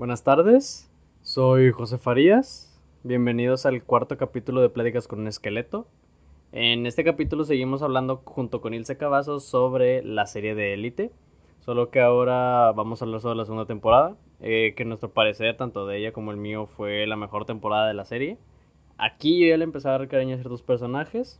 Buenas 0.00 0.24
tardes, 0.24 0.90
soy 1.20 1.72
José 1.72 1.98
Farías. 1.98 2.74
Bienvenidos 3.02 3.66
al 3.66 3.84
cuarto 3.84 4.16
capítulo 4.16 4.62
de 4.62 4.70
Pláticas 4.70 5.06
con 5.06 5.20
un 5.20 5.26
Esqueleto. 5.26 5.86
En 6.52 6.86
este 6.86 7.04
capítulo 7.04 7.44
seguimos 7.44 7.82
hablando 7.82 8.22
junto 8.24 8.62
con 8.62 8.72
Ilse 8.72 8.96
Cavazos 8.96 9.44
sobre 9.44 10.02
la 10.02 10.24
serie 10.24 10.54
de 10.54 10.72
Élite. 10.72 11.12
Solo 11.58 11.90
que 11.90 12.00
ahora 12.00 12.72
vamos 12.72 13.02
a 13.02 13.04
hablar 13.04 13.20
sobre 13.20 13.36
la 13.36 13.44
segunda 13.44 13.66
temporada. 13.66 14.16
Eh, 14.40 14.72
que 14.74 14.86
nuestro 14.86 15.10
parecer, 15.10 15.58
tanto 15.58 15.86
de 15.86 15.98
ella 15.98 16.12
como 16.14 16.30
el 16.30 16.38
mío, 16.38 16.64
fue 16.64 17.06
la 17.06 17.16
mejor 17.16 17.44
temporada 17.44 17.86
de 17.86 17.92
la 17.92 18.06
serie. 18.06 18.38
Aquí 18.96 19.38
yo 19.38 19.48
ya 19.48 19.58
le 19.58 19.64
empecé 19.64 19.88
a 19.88 19.98
dar 19.98 20.08
ciertos 20.08 20.62
personajes. 20.62 21.38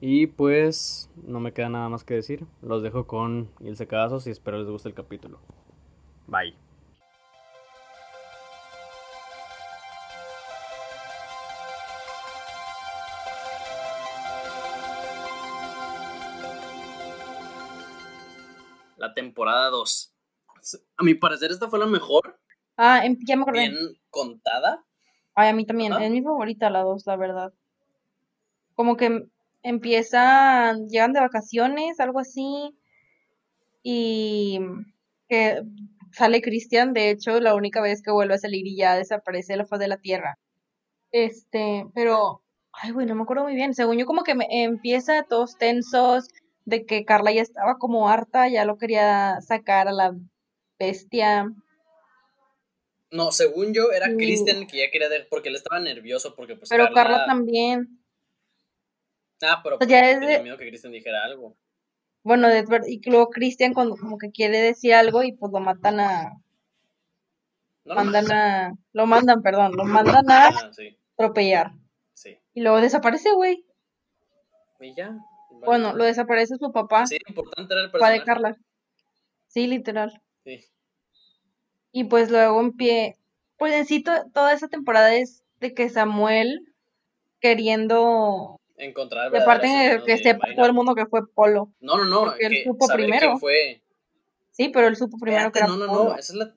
Y 0.00 0.28
pues 0.28 1.10
no 1.26 1.40
me 1.40 1.52
queda 1.52 1.68
nada 1.68 1.88
más 1.88 2.04
que 2.04 2.14
decir. 2.14 2.46
Los 2.62 2.84
dejo 2.84 3.08
con 3.08 3.48
Ilse 3.58 3.88
Cavazos 3.88 4.28
y 4.28 4.30
espero 4.30 4.60
les 4.60 4.68
guste 4.68 4.88
el 4.88 4.94
capítulo. 4.94 5.40
Bye. 6.28 6.63
Temporada 19.34 19.70
2. 19.70 20.14
A 20.96 21.02
mi 21.02 21.14
parecer 21.14 21.50
esta 21.50 21.68
fue 21.68 21.80
la 21.80 21.86
mejor. 21.86 22.38
Ah, 22.76 23.04
em- 23.04 23.18
ya 23.26 23.36
me 23.36 23.42
acordé. 23.42 23.68
Bien 23.68 23.76
contada. 24.10 24.84
Ay, 25.34 25.48
a 25.48 25.52
mí 25.52 25.66
también. 25.66 25.92
Ajá. 25.92 26.04
Es 26.04 26.10
mi 26.12 26.22
favorita 26.22 26.70
la 26.70 26.82
2, 26.82 27.04
la 27.06 27.16
verdad. 27.16 27.52
Como 28.74 28.96
que 28.96 29.06
em- 29.06 29.28
empiezan, 29.62 30.88
llegan 30.88 31.12
de 31.12 31.20
vacaciones, 31.20 31.98
algo 31.98 32.20
así. 32.20 32.76
Y 33.82 34.60
que 35.28 35.62
sale 36.12 36.40
Cristian, 36.40 36.92
de 36.92 37.10
hecho, 37.10 37.40
la 37.40 37.54
única 37.56 37.80
vez 37.80 38.02
que 38.02 38.12
vuelve 38.12 38.34
a 38.34 38.38
salir 38.38 38.66
y 38.66 38.76
ya 38.76 38.94
desaparece 38.94 39.54
de 39.54 39.56
la 39.58 39.66
faz 39.66 39.80
de 39.80 39.88
la 39.88 39.98
tierra. 39.98 40.38
Este, 41.10 41.86
pero, 41.92 42.42
ay, 42.72 42.92
güey, 42.92 43.06
no 43.06 43.16
me 43.16 43.22
acuerdo 43.22 43.42
muy 43.42 43.54
bien. 43.54 43.74
Según 43.74 43.98
yo, 43.98 44.06
como 44.06 44.22
que 44.22 44.34
me, 44.36 44.46
empieza 44.50 45.24
todos 45.24 45.58
tensos, 45.58 46.28
de 46.64 46.86
que 46.86 47.04
Carla 47.04 47.32
ya 47.32 47.42
estaba 47.42 47.78
como 47.78 48.08
harta, 48.08 48.48
ya 48.48 48.64
lo 48.64 48.78
quería 48.78 49.40
sacar 49.40 49.88
a 49.88 49.92
la 49.92 50.14
bestia. 50.78 51.52
No, 53.10 53.30
según 53.32 53.72
yo, 53.74 53.92
era 53.92 54.06
Sí. 54.06 54.16
Christian 54.16 54.56
el 54.58 54.66
que 54.66 54.78
ya 54.78 54.90
quería 54.90 55.08
de- 55.08 55.24
porque 55.30 55.48
él 55.48 55.56
estaba 55.56 55.78
nervioso 55.80 56.34
porque 56.34 56.56
pues 56.56 56.68
Pero 56.70 56.84
Carla 56.86 57.02
Carla... 57.02 57.26
también. 57.26 58.00
Ah, 59.42 59.60
pero 59.62 59.76
O 59.76 59.78
sea, 59.78 59.88
ya 59.88 59.98
porque 60.00 60.10
es 60.12 60.20
tenía 60.20 60.36
de- 60.38 60.42
miedo 60.42 60.56
que 60.56 60.66
Christian 60.68 60.92
dijera 60.92 61.22
algo. 61.24 61.56
Bueno, 62.22 62.48
de 62.48 62.64
y 62.88 63.00
luego 63.10 63.28
Cristian 63.28 63.74
cuando 63.74 63.96
como 63.96 64.16
que 64.16 64.30
quiere 64.30 64.58
decir 64.58 64.94
algo 64.94 65.22
y 65.22 65.32
pues 65.32 65.52
lo 65.52 65.60
matan 65.60 66.00
a, 66.00 66.40
No 67.84 67.94
lo 67.94 67.94
mandan 67.96 68.32
a, 68.32 68.74
lo 68.92 69.06
mandan, 69.06 69.42
perdón, 69.42 69.72
lo 69.76 69.84
mandan 69.84 70.30
a 70.30 70.46
Ah, 70.48 70.70
sí, 70.72 70.98
atropellar. 71.18 71.72
sí. 72.14 72.38
Y 72.54 72.62
luego 72.62 72.80
desaparece, 72.80 73.32
güey. 73.34 73.66
Y 74.80 74.94
ya. 74.96 75.14
Bueno, 75.64 75.94
lo 75.94 76.04
desaparece 76.04 76.56
su 76.56 76.72
papá, 76.72 77.06
Sí, 77.06 77.18
importante 77.28 77.74
era 77.74 77.84
el 77.84 77.90
papá 77.90 78.10
de 78.10 78.18
personaje. 78.20 78.24
Carla. 78.52 78.56
Sí, 79.48 79.66
literal. 79.66 80.22
Sí. 80.44 80.64
Y 81.92 82.04
pues 82.04 82.30
luego 82.30 82.60
en 82.60 82.72
pie, 82.72 83.16
pues 83.56 83.72
en 83.74 83.86
sí 83.86 84.02
to- 84.02 84.24
toda 84.32 84.52
esa 84.52 84.68
temporada 84.68 85.14
es 85.14 85.44
de 85.60 85.74
que 85.74 85.88
Samuel 85.88 86.72
queriendo, 87.40 88.60
Encontrar 88.76 89.30
de 89.30 89.38
asesino 89.38 90.04
que 90.04 90.12
de 90.12 90.18
sepa 90.18 90.48
todo 90.56 90.66
el 90.66 90.72
mundo 90.72 90.94
que 90.96 91.06
fue 91.06 91.20
Polo. 91.32 91.72
No, 91.80 91.96
no, 91.96 92.04
no. 92.06 92.24
porque 92.24 92.46
él 92.46 92.52
que 92.52 92.64
supo 92.64 92.88
primero. 92.88 93.38
fue. 93.38 93.82
Sí, 94.50 94.68
pero 94.70 94.88
él 94.88 94.96
supo 94.96 95.16
primero 95.18 95.52
que 95.52 95.60
Espérate, 95.60 95.72
era 95.74 95.86
no, 95.86 95.92
no, 95.92 95.98
Polo. 95.98 96.10
no. 96.14 96.18
Esa 96.18 96.32
es 96.32 96.38
la. 96.38 96.54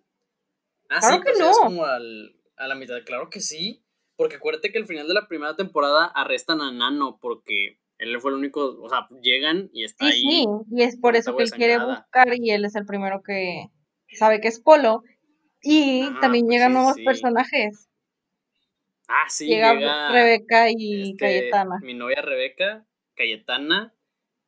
Ah, 0.89 0.99
Claro 0.99 1.15
sí, 1.17 1.21
que 1.21 1.31
pues 1.33 1.39
no. 1.39 1.51
como 1.63 1.85
al, 1.85 2.35
a 2.55 2.67
la 2.67 2.75
mitad. 2.75 2.95
Claro 3.05 3.29
que 3.29 3.39
sí. 3.41 3.83
Porque 4.15 4.37
acuérdate 4.37 4.71
que 4.71 4.79
al 4.79 4.87
final 4.87 5.07
de 5.07 5.13
la 5.13 5.27
primera 5.27 5.55
temporada 5.55 6.05
arrestan 6.05 6.59
a 6.61 6.71
Nano 6.71 7.19
porque 7.21 7.77
él 7.99 8.19
fue 8.21 8.31
el 8.31 8.37
único. 8.37 8.79
O 8.81 8.89
sea, 8.89 9.07
llegan 9.21 9.69
y 9.73 9.83
está 9.83 10.05
Sí, 10.05 10.11
ahí. 10.11 10.21
sí, 10.21 10.45
y 10.71 10.83
es 10.83 10.97
por 10.97 11.15
eso 11.15 11.35
que 11.35 11.43
él 11.43 11.51
quiere 11.51 11.77
buscar 11.79 12.27
y 12.35 12.51
él 12.51 12.65
es 12.65 12.75
el 12.75 12.85
primero 12.85 13.21
que 13.23 13.67
sabe 14.13 14.39
que 14.41 14.47
es 14.47 14.59
Polo. 14.59 15.03
Y 15.61 16.03
Ajá, 16.03 16.19
también 16.21 16.45
pues 16.45 16.53
llegan 16.55 16.71
sí, 16.71 16.73
nuevos 16.75 16.95
sí. 16.95 17.03
personajes. 17.03 17.89
Ah, 19.07 19.25
sí, 19.29 19.47
Llega 19.47 19.73
llega. 19.73 20.11
Rebeca 20.11 20.69
y 20.69 21.11
este, 21.11 21.17
Cayetana. 21.17 21.79
Mi 21.81 21.93
novia 21.93 22.21
Rebeca, 22.21 22.85
Cayetana 23.15 23.93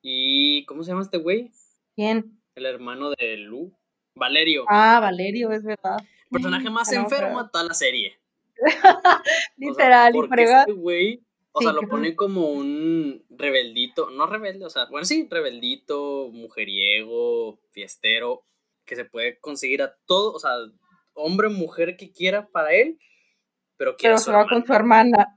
y. 0.02 0.66
¿Cómo 0.66 0.84
se 0.84 0.92
llama 0.92 1.02
este 1.04 1.18
güey? 1.18 1.52
¿Quién? 1.96 2.40
El 2.56 2.66
hermano 2.66 3.10
de 3.12 3.38
Lu. 3.38 3.74
Valerio. 4.16 4.66
Ah, 4.68 5.00
Valerio, 5.00 5.52
es 5.52 5.64
verdad. 5.64 5.98
el 6.02 6.30
personaje 6.30 6.70
más 6.70 6.92
Ah, 6.92 6.96
no, 6.96 7.02
enfermo 7.04 7.42
de 7.44 7.50
toda 7.52 7.64
la 7.66 7.74
serie. 7.74 8.20
O 8.62 8.70
sea, 8.70 9.22
Literal, 9.56 10.14
y 10.16 10.18
porque 10.20 10.34
frega. 10.36 10.60
este 10.62 10.72
güey, 10.74 11.24
o 11.60 11.62
Sí, 11.62 11.66
sea, 11.66 11.74
lo 11.74 11.82
que- 11.82 11.88
pone 11.88 12.16
como 12.16 12.48
un 12.52 13.24
rebeldito, 13.30 14.10
no 14.10 14.26
rebelde, 14.28 14.66
o 14.66 14.70
sea, 14.70 14.86
bueno, 14.86 15.06
sí, 15.06 15.28
rebeldito, 15.30 16.30
mujeriego, 16.32 17.60
fiestero, 17.72 18.44
que 18.86 18.96
se 18.96 19.06
puede 19.06 19.40
conseguir 19.40 19.82
a 19.82 19.96
todo, 20.06 20.34
o 20.34 20.40
sea, 20.40 20.52
hombre 21.14 21.48
o 21.48 21.52
mujer 21.52 21.96
que 21.98 22.12
quiera 22.12 22.48
para 22.48 22.74
él, 22.74 22.98
pero 23.78 23.96
quiere 23.96 24.16
Pero 24.16 24.24
se 24.24 24.32
va 24.32 24.40
hermana. 24.42 24.56
con 24.58 24.66
su 24.68 24.74
hermana. 24.74 25.36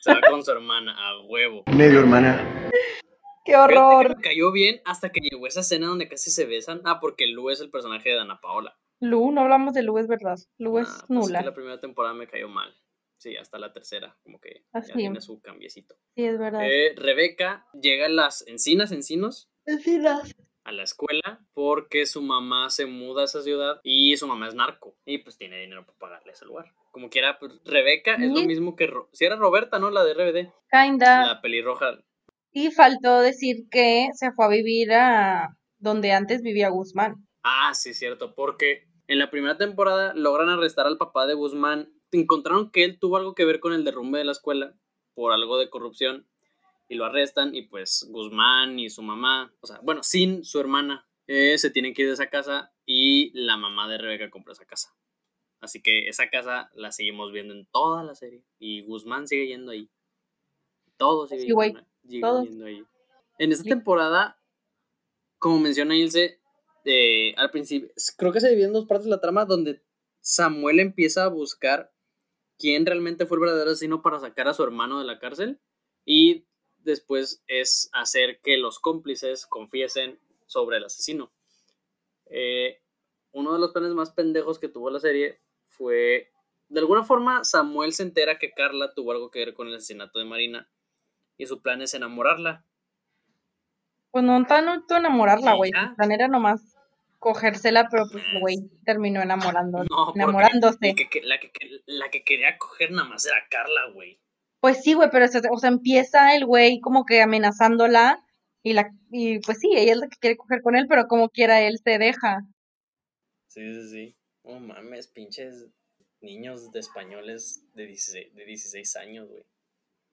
Se 0.00 0.12
va 0.14 0.20
con 0.30 0.42
su 0.44 0.50
hermana, 0.50 0.96
a 0.98 1.20
huevo. 1.26 1.62
Medio 1.96 2.00
hermana. 2.00 2.70
¡Qué 3.44 3.52
que 3.52 3.56
horror! 3.56 4.16
me 4.16 4.22
cayó 4.22 4.52
bien 4.52 4.80
hasta 4.84 5.10
que 5.10 5.20
llegó 5.20 5.46
esa 5.48 5.60
escena 5.60 5.88
donde 5.88 6.08
casi 6.08 6.30
se 6.30 6.44
besan. 6.46 6.80
Ah, 6.84 7.00
porque 7.00 7.26
Lu 7.26 7.50
es 7.50 7.60
el 7.60 7.70
personaje 7.70 8.08
de 8.10 8.14
Dana 8.16 8.40
Paola. 8.40 8.76
Lu, 9.00 9.32
no 9.32 9.40
hablamos 9.40 9.74
de 9.74 9.82
Lu, 9.82 9.98
es 9.98 10.06
verdad. 10.06 10.38
Lu 10.58 10.78
es 10.78 10.88
Ah, 10.88 11.04
pues 11.08 11.10
nula. 11.10 11.40
que 11.40 11.46
la 11.46 11.54
primera 11.54 11.80
temporada 11.80 12.14
me 12.14 12.28
cayó 12.28 12.48
mal. 12.48 12.72
Sí, 13.22 13.36
hasta 13.36 13.56
la 13.56 13.72
tercera, 13.72 14.16
como 14.24 14.40
que 14.40 14.64
Ah, 14.72 14.80
ya 14.84 14.94
tiene 14.94 15.20
su 15.20 15.40
cambiecito. 15.40 15.94
Sí, 16.16 16.24
es 16.24 16.36
verdad. 16.40 16.60
Eh, 16.64 16.92
Rebeca 16.96 17.64
llega 17.80 18.06
a 18.06 18.08
las 18.08 18.44
encinas, 18.48 18.90
encinos, 18.90 19.48
las- 19.64 20.34
a 20.64 20.72
la 20.72 20.82
escuela 20.82 21.46
porque 21.54 22.04
su 22.06 22.20
mamá 22.20 22.68
se 22.70 22.86
muda 22.86 23.22
a 23.22 23.24
esa 23.26 23.42
ciudad 23.42 23.80
y 23.84 24.16
su 24.16 24.26
mamá 24.26 24.48
es 24.48 24.54
narco 24.56 24.96
y 25.04 25.18
pues 25.18 25.38
tiene 25.38 25.60
dinero 25.60 25.86
para 25.86 25.98
pagarle 25.98 26.32
ese 26.32 26.46
lugar. 26.46 26.72
Como 26.90 27.10
quiera, 27.10 27.38
pues, 27.38 27.52
Rebeca 27.64 28.14
es 28.16 28.32
lo 28.32 28.42
mismo 28.44 28.74
que... 28.74 28.88
Ro- 28.88 29.08
si 29.12 29.24
era 29.24 29.36
Roberta, 29.36 29.78
¿no? 29.78 29.90
La 29.92 30.02
de 30.02 30.14
RBD. 30.14 30.52
Kinda. 30.70 31.24
La 31.26 31.40
pelirroja. 31.40 32.00
Y 32.50 32.72
faltó 32.72 33.20
decir 33.20 33.68
que 33.70 34.08
se 34.14 34.32
fue 34.32 34.46
a 34.46 34.48
vivir 34.48 34.92
a 34.94 35.56
donde 35.78 36.10
antes 36.10 36.42
vivía 36.42 36.70
Guzmán. 36.70 37.24
Ah, 37.44 37.72
sí, 37.74 37.94
cierto, 37.94 38.34
porque 38.34 38.88
en 39.06 39.20
la 39.20 39.30
primera 39.30 39.56
temporada 39.56 40.12
logran 40.14 40.48
arrestar 40.48 40.86
al 40.88 40.98
papá 40.98 41.26
de 41.26 41.34
Guzmán. 41.34 41.88
Encontraron 42.12 42.70
que 42.70 42.84
él 42.84 42.98
tuvo 42.98 43.16
algo 43.16 43.34
que 43.34 43.44
ver 43.44 43.60
con 43.60 43.72
el 43.72 43.84
derrumbe 43.84 44.18
de 44.18 44.24
la 44.24 44.32
escuela 44.32 44.74
por 45.14 45.32
algo 45.32 45.58
de 45.58 45.70
corrupción 45.70 46.26
y 46.88 46.94
lo 46.94 47.04
arrestan 47.04 47.54
y 47.54 47.62
pues 47.62 48.06
Guzmán 48.10 48.78
y 48.78 48.90
su 48.90 49.02
mamá, 49.02 49.52
o 49.60 49.66
sea, 49.66 49.80
bueno, 49.82 50.02
sin 50.02 50.44
su 50.44 50.60
hermana, 50.60 51.06
eh, 51.26 51.56
se 51.56 51.70
tienen 51.70 51.94
que 51.94 52.02
ir 52.02 52.08
de 52.08 52.14
esa 52.14 52.28
casa 52.28 52.72
y 52.84 53.30
la 53.32 53.56
mamá 53.56 53.88
de 53.88 53.98
Rebeca 53.98 54.30
compra 54.30 54.52
esa 54.52 54.66
casa. 54.66 54.94
Así 55.60 55.80
que 55.80 56.08
esa 56.08 56.28
casa 56.28 56.70
la 56.74 56.92
seguimos 56.92 57.32
viendo 57.32 57.54
en 57.54 57.66
toda 57.66 58.02
la 58.02 58.14
serie 58.14 58.44
y 58.58 58.82
Guzmán 58.82 59.28
sigue 59.28 59.46
yendo 59.46 59.70
ahí. 59.72 59.88
Sí, 61.30 61.50
güey, 61.52 61.74
yendo, 62.02 62.28
todos. 62.28 62.48
yendo 62.48 62.66
ahí. 62.66 62.84
En 63.38 63.52
esta 63.52 63.64
temporada, 63.64 64.38
como 65.38 65.58
menciona 65.58 65.96
Ilse, 65.96 66.40
eh, 66.84 67.34
al 67.36 67.50
principio, 67.50 67.90
creo 68.16 68.32
que 68.32 68.40
se 68.40 68.50
divide 68.50 68.66
en 68.66 68.72
dos 68.72 68.86
partes 68.86 69.06
la 69.06 69.20
trama 69.20 69.44
donde 69.44 69.82
Samuel 70.20 70.80
empieza 70.80 71.24
a 71.24 71.28
buscar 71.28 71.92
quién 72.62 72.86
realmente 72.86 73.26
fue 73.26 73.38
el 73.38 73.40
verdadero 73.40 73.72
asesino 73.72 74.02
para 74.02 74.20
sacar 74.20 74.46
a 74.46 74.54
su 74.54 74.62
hermano 74.62 75.00
de 75.00 75.04
la 75.04 75.18
cárcel 75.18 75.58
y 76.04 76.46
después 76.78 77.42
es 77.48 77.90
hacer 77.92 78.40
que 78.40 78.56
los 78.56 78.78
cómplices 78.78 79.46
confiesen 79.46 80.20
sobre 80.46 80.76
el 80.76 80.84
asesino. 80.84 81.32
Eh, 82.26 82.80
uno 83.32 83.52
de 83.52 83.58
los 83.58 83.72
planes 83.72 83.90
más 83.94 84.12
pendejos 84.12 84.60
que 84.60 84.68
tuvo 84.68 84.90
la 84.90 85.00
serie 85.00 85.40
fue, 85.66 86.30
de 86.68 86.78
alguna 86.78 87.02
forma, 87.02 87.42
Samuel 87.42 87.94
se 87.94 88.04
entera 88.04 88.38
que 88.38 88.52
Carla 88.52 88.94
tuvo 88.94 89.10
algo 89.10 89.32
que 89.32 89.40
ver 89.40 89.54
con 89.54 89.66
el 89.66 89.74
asesinato 89.74 90.20
de 90.20 90.24
Marina 90.24 90.70
y 91.36 91.46
su 91.46 91.62
plan 91.62 91.82
es 91.82 91.94
enamorarla. 91.94 92.64
Pues 94.12 94.22
no 94.22 94.46
tanto 94.46 94.94
enamorarla, 94.94 95.54
¿Y 95.54 95.56
güey. 95.56 95.72
Su 95.72 95.96
plan 95.96 96.12
era 96.12 96.28
nomás 96.28 96.76
cogérsela, 97.22 97.88
pero 97.88 98.04
pues 98.10 98.24
el 98.32 98.40
güey 98.40 98.56
terminó 98.84 99.22
enamorando, 99.22 99.84
No, 99.84 100.12
enamorándose. 100.14 100.94
que- 100.96 101.08
que- 101.08 101.22
la, 101.22 101.38
que, 101.38 101.50
la 101.86 102.10
que 102.10 102.24
quería 102.24 102.58
coger 102.58 102.90
nada 102.90 103.08
más 103.08 103.24
era 103.24 103.36
Carla, 103.48 103.90
güey. 103.94 104.20
Pues 104.60 104.82
sí, 104.82 104.94
güey, 104.94 105.08
pero 105.10 105.28
se- 105.28 105.40
o 105.50 105.56
sea, 105.58 105.70
empieza 105.70 106.34
el 106.34 106.44
güey 106.44 106.80
como 106.80 107.04
que 107.04 107.22
amenazándola 107.22 108.24
y 108.64 108.72
la 108.74 108.90
y 109.10 109.38
pues 109.40 109.58
sí, 109.60 109.70
ella 109.74 109.92
es 109.92 109.98
la 109.98 110.08
que 110.08 110.18
quiere 110.18 110.36
coger 110.36 110.62
con 110.62 110.74
él, 110.76 110.86
pero 110.88 111.06
como 111.06 111.30
quiera 111.30 111.60
él 111.60 111.78
se 111.82 111.98
deja. 111.98 112.42
Sí, 113.48 113.60
sí, 113.74 113.88
sí. 113.90 114.16
No 114.44 114.58
mames, 114.58 115.06
pinches 115.08 115.66
niños 116.20 116.72
de 116.72 116.80
españoles 116.80 117.64
de 117.74 117.86
16, 117.86 118.34
de 118.34 118.44
16 118.44 118.96
años, 118.96 119.28
güey. 119.28 119.44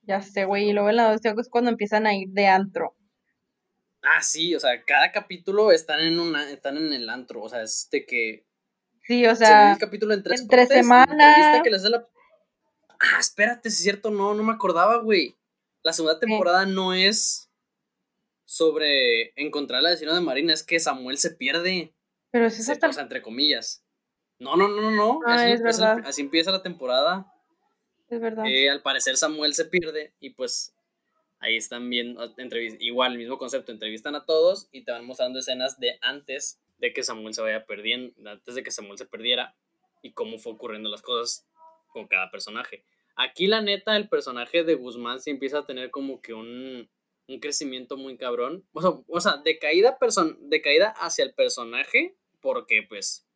Ya 0.03 0.21
sé, 0.21 0.45
güey, 0.45 0.69
y 0.69 0.73
luego 0.73 0.89
en 0.89 0.95
la 0.97 1.11
dos 1.11 1.21
es 1.25 1.50
cuando 1.50 1.71
empiezan 1.71 2.06
a 2.07 2.13
ir 2.15 2.29
de 2.29 2.47
antro. 2.47 2.95
Ah, 4.01 4.21
sí, 4.21 4.55
o 4.55 4.59
sea, 4.59 4.83
cada 4.85 5.11
capítulo 5.11 5.71
están 5.71 5.99
en 5.99 6.19
una, 6.19 6.49
están 6.49 6.77
en 6.77 6.93
el 6.93 7.09
antro, 7.09 7.41
o 7.43 7.49
sea, 7.49 7.61
es 7.61 7.87
de 7.91 8.05
que 8.05 8.45
Sí, 9.03 9.25
o 9.25 9.31
Se 9.35 9.45
sea, 9.45 9.71
el 9.73 9.79
capítulo 9.79 10.13
en 10.13 10.21
tres 10.21 10.41
entre 10.41 10.57
partes, 10.57 10.77
la 10.77 10.81
semana. 10.83 11.35
entrevista 11.37 11.63
que 11.63 11.89
la- 11.89 12.07
Ah, 13.01 13.19
espérate, 13.19 13.69
si 13.71 13.77
es 13.77 13.83
cierto, 13.83 14.11
no, 14.11 14.33
no 14.35 14.43
me 14.43 14.53
acordaba, 14.53 14.97
güey. 14.97 15.35
La 15.83 15.93
segunda 15.93 16.19
temporada 16.19 16.65
no 16.67 16.93
es 16.93 17.49
sobre 18.45 19.31
encontrar 19.35 19.79
al 19.79 19.87
asesino 19.87 20.13
de 20.13 20.21
Marina, 20.21 20.53
es 20.53 20.63
que 20.63 20.79
Samuel 20.79 21.17
se 21.17 21.31
pierde. 21.31 21.93
pero 22.31 22.45
es 22.45 22.63
Se- 22.63 22.71
hasta 22.71 22.87
o 22.89 22.93
sea, 22.93 23.01
entre 23.03 23.21
comillas. 23.23 23.83
No, 24.37 24.55
no, 24.55 24.67
no, 24.67 24.81
no, 24.81 24.91
no. 24.91 25.19
Ah, 25.25 25.47
eso- 25.49 25.55
es 25.67 25.79
verdad. 25.79 26.03
así 26.05 26.21
empieza 26.21 26.51
la 26.51 26.61
temporada. 26.61 27.33
es 28.09 28.19
verdad. 28.19 28.43
Eh, 28.47 28.69
al 28.69 28.81
parecer 28.83 29.17
Samuel 29.17 29.53
se 29.55 29.65
pierde 29.65 30.13
y 30.19 30.31
pues 30.31 30.73
ahí 31.39 31.56
están 31.56 31.89
viendo, 31.89 32.21
igual 32.80 33.13
el 33.13 33.18
mismo 33.18 33.38
concepto, 33.38 33.71
entrevistan 33.71 34.15
a 34.15 34.25
todos 34.25 34.68
y 34.71 34.83
te 34.83 34.91
van 34.91 35.06
mostrando 35.06 35.39
escenas 35.39 35.80
de 35.80 35.97
antes 36.01 36.62
de 36.77 36.94
que 36.94 37.03
Samuel 37.03 37.33
se 37.33 37.41
vaya 37.41 37.65
perdiendo, 37.65 38.30
antes 38.30 38.56
de 38.56 38.63
que 38.63 38.71
Samuel 38.71 38.97
se 38.97 39.06
perdiera 39.06 39.56
y 40.01 40.12
cómo 40.13 40.38
fue 40.38 40.53
ocurriendo 40.53 40.89
las 40.89 41.01
cosas 41.01 41.47
con 41.89 42.07
cada 42.07 42.31
personaje. 42.31 42.83
Aquí 43.15 43.47
la 43.47 43.62
neta, 43.62 43.97
el 43.97 44.07
personaje 44.07 44.63
de 44.63 44.75
Guzmán 44.75 45.19
sí 45.19 45.30
empieza 45.30 45.59
a 45.59 45.65
tener 45.65 45.91
como 45.91 46.21
que 46.21 46.33
un, 46.33 46.89
un 47.27 47.39
crecimiento 47.39 47.97
muy 47.97 48.18
cabrón. 48.18 48.65
O 48.74 48.81
sea, 48.81 48.92
o 49.07 49.19
sea 49.19 49.38
de, 49.38 49.59
caída 49.59 49.97
de 50.00 50.94
hacia 50.95 51.25
el 51.25 51.33
personaje 51.33 52.15
porque 52.39 52.83
pues 52.88 53.27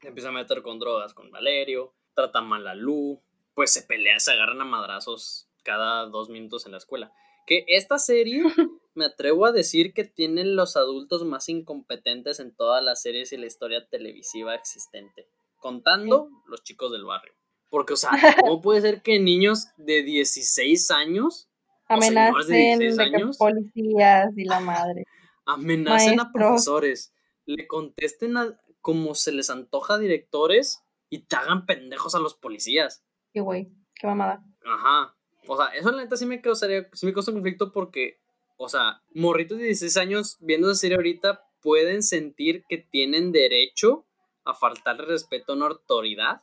empieza 0.00 0.30
a 0.30 0.32
meter 0.32 0.62
con 0.62 0.78
drogas 0.78 1.12
con 1.12 1.30
Valerio, 1.30 1.94
trata 2.14 2.40
mal 2.40 2.66
a 2.66 2.74
Lu, 2.74 3.20
pues 3.54 3.72
se 3.72 3.82
pelea, 3.82 4.18
se 4.18 4.32
agarran 4.32 4.60
a 4.60 4.64
madrazos 4.64 5.48
cada 5.62 6.06
dos 6.06 6.30
minutos 6.30 6.64
en 6.66 6.72
la 6.72 6.78
escuela. 6.78 7.12
Que 7.48 7.64
esta 7.66 7.98
serie, 7.98 8.42
me 8.94 9.06
atrevo 9.06 9.46
a 9.46 9.52
decir 9.52 9.94
que 9.94 10.04
tiene 10.04 10.44
los 10.44 10.76
adultos 10.76 11.24
más 11.24 11.48
incompetentes 11.48 12.40
en 12.40 12.54
todas 12.54 12.84
las 12.84 13.00
series 13.00 13.32
y 13.32 13.38
la 13.38 13.46
historia 13.46 13.88
televisiva 13.88 14.54
existente, 14.54 15.26
contando 15.56 16.28
los 16.46 16.62
chicos 16.62 16.92
del 16.92 17.06
barrio. 17.06 17.32
Porque, 17.70 17.94
o 17.94 17.96
sea, 17.96 18.10
¿cómo 18.44 18.60
puede 18.60 18.82
ser 18.82 19.00
que 19.00 19.18
niños 19.18 19.68
de 19.78 20.02
16 20.02 20.90
años 20.90 21.48
de 21.88 21.94
Amenacen 21.94 22.78
16 22.80 22.96
de 22.96 23.30
policías 23.38 24.36
y 24.36 24.44
la 24.44 24.60
madre. 24.60 25.04
amenacen 25.46 26.20
a 26.20 26.30
profesores, 26.30 27.14
le 27.46 27.66
contesten 27.66 28.36
a, 28.36 28.60
como 28.82 29.14
se 29.14 29.32
les 29.32 29.48
antoja 29.48 29.94
a 29.94 29.98
directores 29.98 30.84
y 31.08 31.20
te 31.20 31.36
hagan 31.36 31.64
pendejos 31.64 32.14
a 32.14 32.18
los 32.18 32.34
policías? 32.34 33.06
Qué 33.32 33.40
güey, 33.40 33.72
qué 33.94 34.06
mamada. 34.06 34.44
Ajá. 34.66 35.17
O 35.48 35.56
sea, 35.56 35.66
eso 35.68 35.90
la 35.90 36.02
neta 36.02 36.16
sí 36.16 36.26
me 36.26 36.40
causaría, 36.40 36.88
sí 36.92 37.06
me 37.06 37.14
causa 37.14 37.32
conflicto 37.32 37.72
porque, 37.72 38.20
o 38.58 38.68
sea, 38.68 39.02
morritos 39.14 39.58
de 39.58 39.64
16 39.64 39.96
años 39.96 40.36
viendo 40.40 40.70
esa 40.70 40.78
serie 40.78 40.96
ahorita 40.96 41.48
pueden 41.60 42.02
sentir 42.02 42.64
que 42.68 42.78
tienen 42.78 43.32
derecho 43.32 44.06
a 44.44 44.54
faltarle 44.54 45.06
respeto 45.06 45.52
a 45.52 45.56
una 45.56 45.66
autoridad 45.66 46.42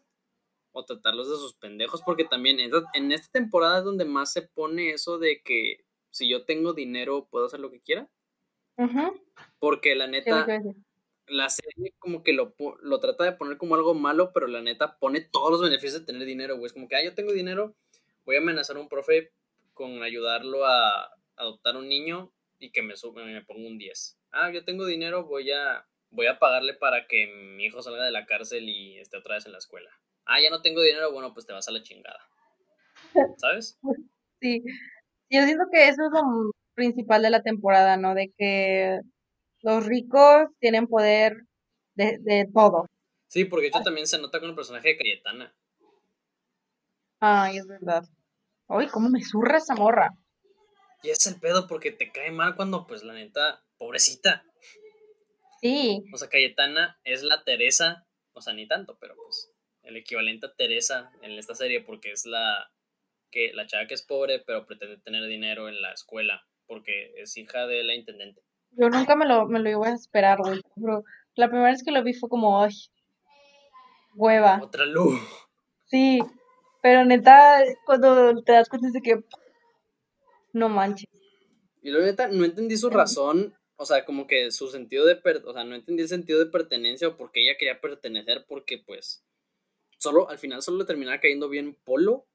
o 0.71 0.83
tratarlos 0.83 1.29
de 1.29 1.37
sus 1.37 1.53
pendejos 1.53 2.01
porque 2.01 2.25
también 2.25 2.59
en 2.59 2.73
esta, 2.73 2.89
en 2.93 3.11
esta 3.11 3.31
temporada 3.31 3.79
es 3.79 3.85
donde 3.85 4.05
más 4.05 4.33
se 4.33 4.41
pone 4.41 4.89
eso 4.89 5.19
de 5.19 5.41
que 5.41 5.85
si 6.09 6.27
yo 6.27 6.43
tengo 6.45 6.73
dinero 6.73 7.27
puedo 7.29 7.45
hacer 7.45 7.59
lo 7.59 7.71
que 7.71 7.81
quiera. 7.81 8.09
Ujú, 8.77 9.21
Porque 9.59 9.95
la 9.95 10.07
neta, 10.07 10.47
la 11.27 11.49
serie 11.49 11.93
como 11.99 12.23
que 12.23 12.33
lo, 12.33 12.55
lo 12.81 12.99
trata 12.99 13.23
de 13.23 13.33
poner 13.33 13.57
como 13.57 13.75
algo 13.75 13.93
malo, 13.93 14.31
pero 14.33 14.47
la 14.47 14.61
neta 14.61 14.97
pone 14.97 15.21
todos 15.21 15.51
los 15.51 15.61
beneficios 15.61 16.01
de 16.01 16.05
tener 16.05 16.25
dinero, 16.25 16.57
güey. 16.57 16.67
Es 16.67 16.73
como 16.73 16.87
que, 16.87 16.95
ah, 16.95 17.03
yo 17.03 17.13
tengo 17.13 17.31
dinero, 17.31 17.75
voy 18.25 18.35
a 18.35 18.39
amenazar 18.39 18.77
a 18.77 18.79
un 18.79 18.89
profe 18.89 19.31
con 19.73 20.03
ayudarlo 20.03 20.65
a 20.65 21.09
adoptar 21.35 21.75
un 21.77 21.87
niño 21.87 22.33
y 22.59 22.71
que 22.71 22.81
me, 22.81 22.95
sube, 22.95 23.23
me 23.25 23.43
ponga 23.43 23.67
un 23.67 23.77
10. 23.77 24.17
Ah, 24.31 24.51
yo 24.51 24.63
tengo 24.63 24.85
dinero, 24.85 25.25
voy 25.25 25.51
a, 25.51 25.85
voy 26.09 26.27
a 26.27 26.39
pagarle 26.39 26.73
para 26.73 27.07
que 27.07 27.27
mi 27.27 27.65
hijo 27.65 27.81
salga 27.81 28.03
de 28.03 28.11
la 28.11 28.25
cárcel 28.25 28.67
y 28.67 28.97
esté 28.99 29.17
otra 29.17 29.35
vez 29.35 29.45
en 29.45 29.51
la 29.51 29.57
escuela. 29.59 29.89
Ah, 30.25 30.41
ya 30.41 30.49
no 30.49 30.61
tengo 30.61 30.81
dinero, 30.81 31.11
bueno, 31.11 31.33
pues 31.33 31.45
te 31.45 31.53
vas 31.53 31.67
a 31.67 31.71
la 31.71 31.83
chingada. 31.83 32.19
¿Sabes? 33.37 33.79
Sí, 34.41 34.61
yo 35.29 35.43
siento 35.43 35.63
que 35.71 35.87
eso 35.87 36.03
es 36.05 36.11
lo 36.11 36.51
principal 36.75 37.21
de 37.23 37.29
la 37.29 37.41
temporada, 37.41 37.95
¿no? 37.95 38.13
De 38.13 38.31
que 38.37 38.99
los 39.61 39.85
ricos 39.85 40.49
tienen 40.59 40.87
poder 40.87 41.37
de, 41.95 42.17
de 42.19 42.47
todo. 42.53 42.85
Sí, 43.27 43.45
porque 43.45 43.63
de 43.63 43.67
hecho 43.69 43.81
también 43.81 44.07
se 44.07 44.19
nota 44.19 44.39
con 44.41 44.49
el 44.49 44.55
personaje 44.55 44.89
de 44.89 44.97
Cayetana. 44.97 45.55
Ay, 47.19 47.57
es 47.57 47.67
verdad. 47.67 48.03
Ay, 48.67 48.87
cómo 48.87 49.09
me 49.09 49.23
zurra 49.23 49.57
esa 49.57 49.75
morra. 49.75 50.11
Y 51.03 51.09
es 51.09 51.25
el 51.27 51.39
pedo 51.39 51.67
porque 51.67 51.91
te 51.91 52.11
cae 52.11 52.31
mal 52.31 52.55
cuando, 52.55 52.87
pues, 52.87 53.03
la 53.03 53.13
neta, 53.13 53.63
pobrecita. 53.77 54.43
Sí, 55.61 56.03
O 56.13 56.17
sea, 56.17 56.29
Cayetana 56.29 56.99
es 57.03 57.23
la 57.23 57.43
Teresa, 57.43 58.05
o 58.33 58.41
sea, 58.41 58.53
ni 58.53 58.67
tanto, 58.67 58.97
pero 58.99 59.15
pues 59.15 59.51
el 59.83 59.97
equivalente 59.97 60.47
a 60.47 60.53
Teresa 60.53 61.11
en 61.21 61.31
esta 61.33 61.55
serie 61.55 61.81
porque 61.81 62.11
es 62.11 62.25
la 62.25 62.71
que 63.31 63.51
la 63.53 63.65
chava 63.67 63.87
que 63.87 63.93
es 63.93 64.03
pobre 64.03 64.43
pero 64.45 64.65
pretende 64.65 64.97
tener 64.97 65.25
dinero 65.27 65.69
en 65.69 65.81
la 65.81 65.91
escuela 65.91 66.45
porque 66.67 67.13
es 67.17 67.37
hija 67.37 67.67
de 67.67 67.83
la 67.83 67.93
intendente. 67.95 68.41
yo 68.71 68.89
nunca 68.89 69.15
me 69.15 69.25
lo, 69.25 69.45
me 69.47 69.59
lo 69.59 69.69
iba 69.69 69.87
a 69.87 69.93
esperar, 69.93 70.39
güey. 70.39 70.61
Pero 70.75 71.03
la 71.35 71.47
primera 71.47 71.69
vez 71.69 71.83
que 71.83 71.91
lo 71.91 72.03
vi 72.03 72.13
fue 72.13 72.29
como, 72.29 72.61
ay, 72.61 72.73
hueva. 74.15 74.59
Otra 74.61 74.85
luz. 74.85 75.19
Sí, 75.85 76.19
pero 76.85 77.03
neta, 77.03 77.63
cuando 77.83 78.43
te 78.43 78.51
das 78.51 78.69
cuenta 78.69 78.89
de 78.91 79.01
que, 79.01 79.23
no 80.53 80.69
manches. 80.69 81.09
Y 81.81 81.89
luego 81.89 82.05
neta 82.05 82.27
no 82.27 82.45
entendí 82.45 82.77
su 82.77 82.91
razón, 82.91 83.55
o 83.75 83.87
sea, 83.87 84.05
como 84.05 84.27
que 84.27 84.51
su 84.51 84.67
sentido 84.67 85.03
de 85.03 85.15
per 85.15 85.41
o 85.47 85.53
sea, 85.53 85.63
no 85.63 85.73
entendí 85.73 86.03
el 86.03 86.09
sentido 86.09 86.37
de 86.37 86.45
pertenencia 86.45 87.07
o 87.07 87.17
por 87.17 87.31
qué 87.31 87.41
ella 87.41 87.57
quería 87.57 87.81
pertenecer 87.81 88.45
porque 88.47 88.77
pues 88.77 89.25
solo 89.97 90.29
al 90.29 90.37
final 90.37 90.61
solo 90.61 90.77
le 90.77 90.85
terminaba 90.85 91.19
cayendo 91.19 91.49
bien 91.49 91.75
Polo. 91.85 92.27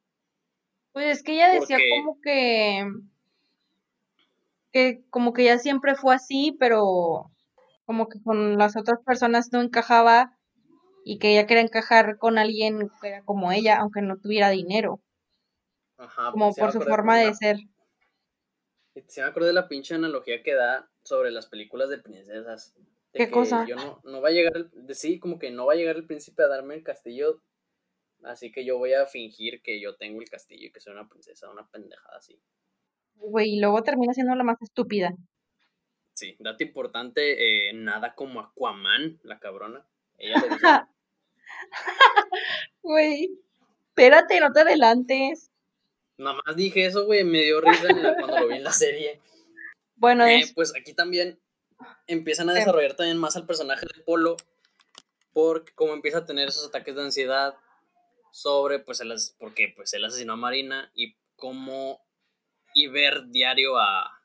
Pues 0.90 1.18
es 1.18 1.22
que 1.22 1.34
ella 1.34 1.52
decía 1.52 1.76
Porque- 1.76 1.90
como 2.00 2.20
que, 2.20 2.86
que 4.72 5.04
como 5.10 5.32
que 5.32 5.42
ella 5.42 5.58
siempre 5.60 5.94
fue 5.94 6.16
así, 6.16 6.56
pero 6.58 7.30
como 7.84 8.08
que 8.08 8.20
con 8.20 8.58
las 8.58 8.76
otras 8.76 8.98
personas 9.06 9.52
no 9.52 9.62
encajaba 9.62 10.36
y 11.04 11.18
que 11.18 11.32
ella 11.32 11.46
quería 11.46 11.62
encajar 11.62 12.18
con 12.18 12.38
alguien 12.38 12.90
que 13.00 13.08
era 13.08 13.22
como 13.22 13.52
ella, 13.52 13.78
aunque 13.78 14.02
no 14.02 14.18
tuviera 14.18 14.50
dinero, 14.50 15.00
Ajá, 15.96 16.30
como 16.32 16.54
por 16.54 16.72
su 16.72 16.80
forma 16.80 17.18
de 17.18 17.26
la- 17.26 17.34
ser. 17.34 17.56
Se 19.06 19.22
me 19.22 19.28
acordé 19.28 19.48
de 19.48 19.52
la 19.54 19.68
pinche 19.68 19.94
analogía 19.94 20.42
que 20.42 20.54
da 20.54 20.90
sobre 21.04 21.30
las 21.30 21.46
películas 21.46 21.88
de 21.88 21.98
princesas. 21.98 22.74
De 23.12 23.18
¿Qué 23.18 23.26
que 23.26 23.30
cosa? 23.30 23.64
Yo 23.66 23.76
no, 23.76 24.00
no 24.04 24.20
va 24.20 24.28
a 24.28 24.32
llegar 24.32 24.56
el, 24.56 24.70
de, 24.72 24.94
sí, 24.94 25.18
como 25.18 25.38
que 25.38 25.50
no 25.50 25.66
va 25.66 25.72
a 25.72 25.76
llegar 25.76 25.96
el 25.96 26.06
príncipe 26.06 26.42
a 26.42 26.48
darme 26.48 26.74
el 26.74 26.82
castillo, 26.82 27.42
así 28.22 28.52
que 28.52 28.64
yo 28.64 28.78
voy 28.78 28.92
a 28.92 29.06
fingir 29.06 29.62
que 29.62 29.80
yo 29.80 29.96
tengo 29.96 30.20
el 30.20 30.28
castillo 30.28 30.66
y 30.66 30.72
que 30.72 30.80
soy 30.80 30.92
una 30.92 31.08
princesa, 31.08 31.50
una 31.50 31.66
pendejada 31.68 32.18
así. 32.18 32.40
Güey, 33.14 33.54
y 33.56 33.60
luego 33.60 33.82
termina 33.82 34.12
siendo 34.12 34.34
la 34.34 34.44
más 34.44 34.60
estúpida. 34.60 35.14
Sí, 36.14 36.36
dato 36.38 36.62
importante, 36.64 37.68
eh, 37.68 37.72
nada 37.72 38.14
como 38.14 38.40
Aquaman, 38.40 39.20
la 39.22 39.38
cabrona. 39.38 39.86
Ella 40.20 40.40
lo 40.40 40.48
dice. 40.48 40.66
Güey, 42.82 43.30
espérate, 43.88 44.40
no 44.40 44.52
te 44.52 44.60
adelantes. 44.60 45.50
Nada 46.16 46.38
más 46.46 46.56
dije 46.56 46.86
eso, 46.86 47.06
güey, 47.06 47.24
me 47.24 47.40
dio 47.42 47.60
risa 47.60 47.88
cuando 48.18 48.40
lo 48.40 48.48
vi 48.48 48.56
en 48.56 48.64
la 48.64 48.72
serie. 48.72 49.20
Bueno, 49.96 50.24
Eh, 50.26 50.40
es, 50.40 50.52
pues 50.54 50.72
aquí 50.76 50.94
también 50.94 51.40
empiezan 52.06 52.48
a 52.50 52.54
desarrollar 52.54 52.94
también 52.94 53.18
más 53.18 53.36
al 53.36 53.46
personaje 53.46 53.86
de 53.86 54.02
Polo, 54.02 54.36
porque 55.32 55.72
como 55.74 55.92
empieza 55.92 56.18
a 56.18 56.26
tener 56.26 56.48
esos 56.48 56.66
ataques 56.66 56.94
de 56.94 57.02
ansiedad 57.02 57.54
sobre, 58.32 58.78
pues, 58.80 59.00
el, 59.00 59.12
as- 59.12 59.34
porque 59.38 59.72
pues 59.74 59.92
él 59.94 60.04
asesinó 60.04 60.34
a 60.34 60.36
Marina 60.36 60.90
y 60.94 61.16
cómo 61.36 62.00
y 62.74 62.86
ver 62.88 63.26
diario 63.28 63.78
a 63.78 64.22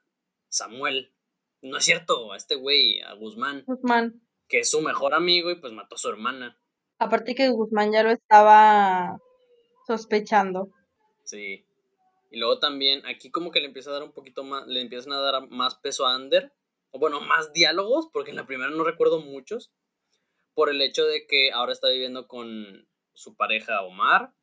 Samuel, 0.50 1.14
no 1.62 1.78
es 1.78 1.86
cierto, 1.86 2.32
a 2.34 2.38
este 2.38 2.56
güey, 2.56 3.02
a 3.02 3.14
Guzmán, 3.14 3.64
Guzmán. 3.66 4.22
Que 4.48 4.60
es 4.60 4.70
su 4.70 4.82
mejor 4.82 5.14
amigo 5.14 5.50
y 5.52 5.56
pues 5.56 5.74
mató 5.74 5.96
a 5.96 5.98
su 5.98 6.10
hermana, 6.10 6.58
Aparte 6.98 7.36
que 7.36 7.50
Guzmán 7.50 7.92
ya 7.92 8.04
lo 8.04 8.10
estaba 8.12 9.20
sospechando. 9.88 10.70
sí. 11.24 11.66
Y 12.32 12.40
luego 12.40 12.60
también 12.60 13.06
aquí 13.06 13.30
como 13.32 13.50
que 13.52 13.62
le 13.62 13.68
empieza 13.68 13.92
a 13.92 13.94
dar 13.94 14.04
un 14.04 14.12
poquito 14.12 14.44
más, 14.44 14.66
le 14.68 14.82
empiezan 14.82 15.14
a 15.14 15.20
dar 15.22 15.48
más 15.50 15.76
peso 15.76 16.06
a 16.06 16.16
Ander, 16.16 16.52
o 16.92 17.00
bueno, 17.00 17.22
más 17.22 17.54
diálogos, 17.54 18.10
porque 18.12 18.32
en 18.32 18.36
la 18.38 18.46
primera 18.46 18.70
no 18.72 18.84
recuerdo 18.84 19.22
muchos, 19.22 19.72
por 20.54 20.70
el 20.70 20.82
hecho 20.82 21.06
de 21.06 21.28
que 21.28 21.52
ahora 21.54 21.72
está 21.72 21.88
viviendo 21.90 22.28
con 22.28 22.88
su 23.14 23.36
pareja 23.36 23.82
Omar, 23.84 24.34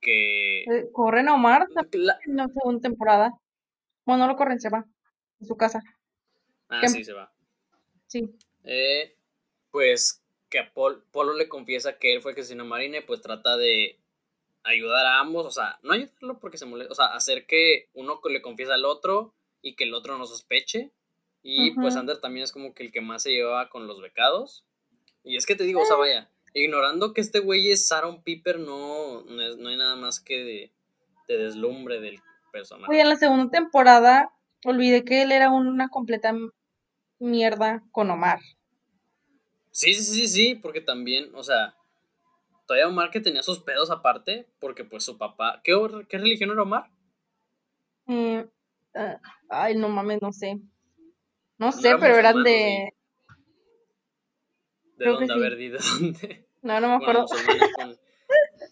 que... 0.00 0.62
Eh, 0.62 0.88
Corren 0.92 1.28
a 1.28 1.34
Omar 1.34 1.66
la- 1.92 2.18
en 2.24 2.36
la 2.36 2.46
segunda 2.48 2.80
temporada. 2.80 3.32
Bueno, 4.06 4.24
no 4.26 4.32
lo 4.32 4.36
corren, 4.38 4.60
se 4.60 4.70
va 4.70 4.78
a 4.78 5.44
su 5.44 5.56
casa. 5.56 5.82
ah, 6.70 6.78
¿Qué? 6.80 6.88
sí, 6.88 7.04
se 7.04 7.12
va. 7.12 7.30
Sí. 8.06 8.22
Eh, 8.64 9.16
pues 9.70 10.22
que 10.48 10.58
a 10.58 10.72
Pol- 10.72 11.02
Polo 11.10 11.32
le 11.34 11.48
confiesa 11.48 11.98
que 11.98 12.12
él 12.12 12.20
fue 12.20 12.32
el 12.32 12.34
que 12.34 12.42
asesinó 12.42 12.62
a 12.64 12.66
Marina 12.66 12.98
y 12.98 13.02
pues 13.02 13.20
trata 13.22 13.56
de 13.56 13.98
ayudar 14.64 15.04
a 15.06 15.18
ambos, 15.20 15.46
o 15.46 15.50
sea, 15.50 15.78
no 15.82 15.94
ayudarlo 15.94 16.38
porque 16.38 16.58
se 16.58 16.66
molesta, 16.66 16.92
o 16.92 16.94
sea, 16.94 17.06
hacer 17.14 17.46
que 17.46 17.88
uno 17.94 18.20
le 18.30 18.42
confiesa 18.42 18.74
al 18.74 18.84
otro 18.84 19.34
y 19.62 19.74
que 19.74 19.84
el 19.84 19.94
otro 19.94 20.18
no 20.18 20.26
sospeche. 20.26 20.90
Y 21.42 21.72
pues. 21.82 21.96
Ander 21.96 22.18
también 22.20 22.44
es 22.44 22.52
como 22.52 22.72
que 22.74 22.84
el 22.84 22.92
que 22.92 23.00
más 23.00 23.22
se 23.24 23.32
llevaba 23.32 23.68
con 23.68 23.86
los 23.88 24.00
becados. 24.00 24.64
Y 25.24 25.36
es 25.36 25.46
que 25.46 25.56
te 25.56 25.64
digo, 25.64 25.80
o 25.80 25.84
sea, 25.86 25.96
vaya, 25.96 26.30
ignorando 26.54 27.12
que 27.14 27.20
este 27.20 27.40
güey 27.40 27.70
es 27.72 27.90
Aaron 27.90 28.22
Piper, 28.22 28.58
no, 28.60 29.22
no, 29.22 29.42
es- 29.42 29.56
no 29.56 29.68
hay 29.68 29.76
nada 29.76 29.96
más 29.96 30.20
que 30.20 30.44
de, 30.44 30.72
de 31.28 31.36
deslumbre 31.38 32.00
del 32.00 32.20
personaje. 32.52 32.92
Oye, 32.92 33.00
en 33.00 33.08
la 33.08 33.16
segunda 33.16 33.50
temporada 33.50 34.30
olvidé 34.64 35.04
que 35.04 35.22
él 35.22 35.32
era 35.32 35.50
una 35.50 35.88
completa 35.88 36.32
mierda 37.22 37.82
con 37.92 38.10
Omar. 38.10 38.40
Sí, 39.70 39.94
sí, 39.94 40.02
sí, 40.02 40.28
sí, 40.28 40.54
porque 40.56 40.80
también, 40.80 41.34
o 41.34 41.42
sea, 41.42 41.74
todavía 42.66 42.88
Omar 42.88 43.10
que 43.10 43.20
tenía 43.20 43.42
sus 43.42 43.60
pedos 43.60 43.90
aparte, 43.90 44.48
porque 44.60 44.84
pues 44.84 45.04
su 45.04 45.16
papá, 45.16 45.60
¿qué, 45.64 45.74
qué 46.08 46.18
religión 46.18 46.50
era 46.50 46.62
Omar? 46.62 46.90
Eh, 48.08 48.46
ah, 48.94 49.20
ay, 49.48 49.76
no 49.76 49.88
mames, 49.88 50.20
no 50.20 50.32
sé. 50.32 50.56
No 51.58 51.72
No 51.72 51.72
sé, 51.72 51.88
era 51.88 51.98
pero 51.98 52.16
eran 52.16 52.38
musulmán, 52.38 52.40
¿o 52.40 52.44
de... 52.44 52.94
¿De 54.96 55.04
Creo 55.04 55.14
dónde? 55.14 55.32
A 55.32 55.36
sí. 55.36 55.40
ver, 55.40 55.56
di 55.56 55.68
de 55.68 55.78
dónde. 56.00 56.46
No, 56.62 56.80
no 56.80 56.88
me 56.88 56.94
acuerdo. 56.94 57.26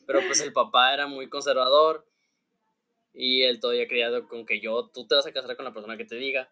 Pero 0.07 0.21
pues 0.27 0.41
el 0.41 0.53
papá 0.53 0.93
era 0.93 1.07
muy 1.07 1.29
conservador 1.29 2.07
y 3.13 3.43
él 3.43 3.61
todavía 3.61 3.89
criado 3.89 4.29
con 4.29 4.45
que 4.47 4.61
yo, 4.61 4.89
tú 4.93 5.07
te 5.07 5.15
vas 5.15 5.27
a 5.27 5.33
casar 5.33 5.57
con 5.57 5.65
la 5.65 5.73
persona 5.73 5.97
que 5.97 6.05
te 6.05 6.17
diga. 6.17 6.51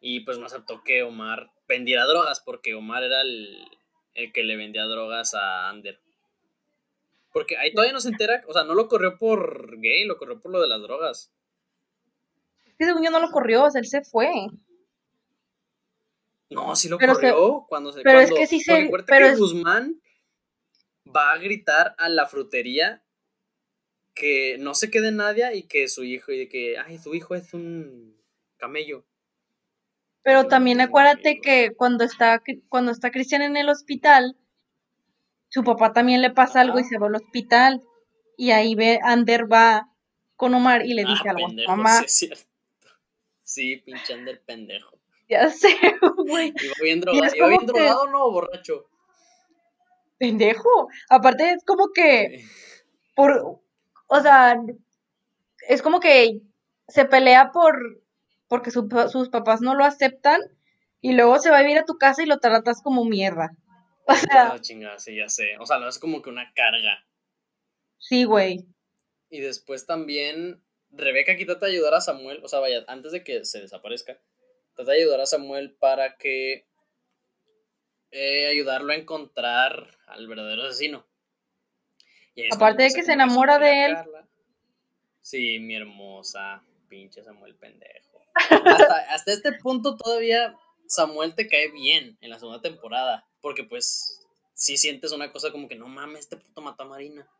Y 0.00 0.20
pues 0.20 0.38
no 0.38 0.46
aceptó 0.46 0.82
que 0.82 1.02
Omar 1.02 1.50
vendiera 1.68 2.06
drogas 2.06 2.40
porque 2.40 2.74
Omar 2.74 3.02
era 3.02 3.20
el, 3.20 3.64
el 4.14 4.32
que 4.32 4.42
le 4.42 4.56
vendía 4.56 4.84
drogas 4.86 5.34
a 5.34 5.68
Ander. 5.68 6.00
Porque 7.32 7.56
ahí 7.58 7.72
todavía 7.72 7.92
no 7.92 8.00
se 8.00 8.08
entera, 8.08 8.42
o 8.48 8.52
sea, 8.52 8.64
no 8.64 8.74
lo 8.74 8.88
corrió 8.88 9.18
por 9.18 9.78
gay, 9.78 10.04
lo 10.04 10.16
corrió 10.18 10.40
por 10.40 10.50
lo 10.52 10.60
de 10.60 10.68
las 10.68 10.80
drogas. 10.82 11.30
Es 12.66 12.74
que 12.78 12.84
según 12.86 13.04
yo 13.04 13.10
no 13.10 13.20
lo 13.20 13.30
corrió, 13.30 13.64
o 13.64 13.70
sea, 13.70 13.80
él 13.80 13.86
se 13.86 14.02
fue. 14.02 14.28
No, 16.48 16.74
sí 16.74 16.88
lo 16.88 16.98
Pero 16.98 17.14
se- 17.14 17.20
corrió 17.30 17.66
cuando 17.68 17.92
se. 17.92 18.02
pero 18.02 18.18
es 18.20 18.30
cuando- 18.30 18.40
que 18.40 18.46
sí 18.48 18.60
se- 18.60 18.88
pero 18.90 19.04
que 19.06 19.28
es- 19.28 19.38
Guzmán 19.38 20.00
va 21.14 21.30
a 21.32 21.38
gritar 21.38 21.94
a 21.98 22.08
la 22.08 22.26
frutería 22.26 23.04
que 24.14 24.56
no 24.58 24.74
se 24.74 24.90
quede 24.90 25.12
Nadia 25.12 25.54
y 25.54 25.62
que 25.64 25.88
su 25.88 26.02
hijo, 26.04 26.32
y 26.32 26.48
que, 26.48 26.76
ay, 26.78 26.98
su 26.98 27.14
hijo 27.14 27.34
es 27.36 27.54
un 27.54 28.16
camello. 28.56 29.04
Pero 30.30 30.46
también 30.46 30.78
no 30.78 30.84
acuérdate 30.84 31.40
que 31.40 31.72
cuando 31.76 32.04
está, 32.04 32.40
cuando 32.68 32.92
está 32.92 33.10
Cristian 33.10 33.42
en 33.42 33.56
el 33.56 33.68
hospital, 33.68 34.36
su 35.48 35.64
papá 35.64 35.92
también 35.92 36.22
le 36.22 36.30
pasa 36.30 36.60
algo 36.60 36.78
y 36.78 36.84
se 36.84 36.98
va 36.98 37.08
al 37.08 37.16
hospital. 37.16 37.82
Y 38.36 38.52
ahí 38.52 38.76
ve, 38.76 39.00
Ander 39.02 39.52
va 39.52 39.90
con 40.36 40.54
Omar 40.54 40.86
y 40.86 40.94
le 40.94 41.02
dice 41.04 41.24
ah, 41.26 41.30
algo 41.32 41.46
a 41.46 41.48
su 41.48 41.56
pendejo, 41.56 41.76
mamá. 41.76 42.02
sí. 42.06 42.30
Sí, 43.42 43.78
pinche 43.78 44.14
Ander 44.14 44.40
pendejo. 44.42 45.00
Ya 45.28 45.50
sé, 45.50 45.76
güey. 46.28 46.54
Iba 46.62 46.74
bien 46.80 47.00
drogado, 47.00 47.34
iba 47.34 47.48
bien 47.48 47.66
drogado 47.66 48.06
no, 48.06 48.26
o 48.26 48.30
borracho. 48.30 48.84
Pendejo. 50.16 50.90
Aparte 51.08 51.50
es 51.50 51.64
como 51.64 51.88
que 51.92 52.38
Sí. 52.38 52.48
por, 53.16 53.60
o 54.06 54.20
sea, 54.20 54.62
es 55.68 55.82
como 55.82 55.98
que 55.98 56.40
se 56.86 57.04
pelea 57.04 57.50
por, 57.50 58.00
porque 58.50 58.72
su 58.72 58.88
sus 59.10 59.28
papás 59.28 59.60
no 59.60 59.76
lo 59.76 59.84
aceptan 59.84 60.40
y 61.00 61.12
luego 61.12 61.38
se 61.38 61.50
va 61.50 61.58
a 61.58 61.62
vivir 61.62 61.78
a 61.78 61.84
tu 61.84 61.96
casa 61.98 62.22
y 62.22 62.26
lo 62.26 62.40
tratas 62.40 62.82
como 62.82 63.04
mierda. 63.04 63.50
O 64.06 64.14
sea, 64.16 64.48
Ah, 64.52 64.58
chingada, 64.60 64.98
sí, 64.98 65.14
ya 65.14 65.28
sé. 65.28 65.56
O 65.60 65.66
sea, 65.66 65.78
lo 65.78 65.88
es 65.88 66.00
como 66.00 66.20
que 66.20 66.30
una 66.30 66.52
carga. 66.52 67.06
sí, 67.96 68.24
güey. 68.24 68.66
Y 69.30 69.38
después 69.40 69.86
también 69.86 70.60
Rebeca 70.90 71.32
aquí 71.32 71.46
trata 71.46 71.66
de 71.66 71.72
ayudar 71.72 71.94
a 71.94 72.00
Samuel, 72.00 72.40
o 72.42 72.48
sea, 72.48 72.58
vaya, 72.58 72.84
antes 72.88 73.12
de 73.12 73.22
que 73.22 73.44
se 73.44 73.60
desaparezca, 73.60 74.20
trata 74.74 74.90
de 74.90 74.98
ayudar 75.02 75.20
a 75.20 75.26
Samuel 75.26 75.76
para 75.78 76.16
que 76.16 76.66
eh, 78.10 78.48
ayudarlo 78.48 78.92
a 78.92 78.96
encontrar 78.96 79.96
al 80.08 80.26
verdadero 80.26 80.64
asesino. 80.64 81.06
Aparte 82.50 82.82
de 82.82 82.90
que 82.90 83.04
se 83.04 83.12
enamora 83.12 83.58
de 83.60 83.84
él. 83.84 83.96
Sí, 85.20 85.60
mi 85.60 85.76
hermosa, 85.76 86.64
pinche 86.90 87.24
Samuel 87.24 87.56
pendejo. 87.56 88.20
Hasta, 88.34 89.14
hasta 89.14 89.32
este 89.32 89.52
punto 89.54 89.96
todavía 89.96 90.54
Samuel 90.86 91.34
te 91.34 91.48
cae 91.48 91.70
bien 91.70 92.18
en 92.20 92.30
la 92.30 92.38
segunda 92.38 92.60
temporada, 92.60 93.26
porque 93.40 93.64
pues 93.64 94.26
sí 94.54 94.76
sientes 94.76 95.12
una 95.12 95.32
cosa 95.32 95.52
como 95.52 95.68
que 95.68 95.76
no 95.76 95.88
mames, 95.88 96.20
este 96.20 96.36
puto 96.36 96.60
mató 96.60 96.82
a 96.82 96.86
Marina. 96.86 97.30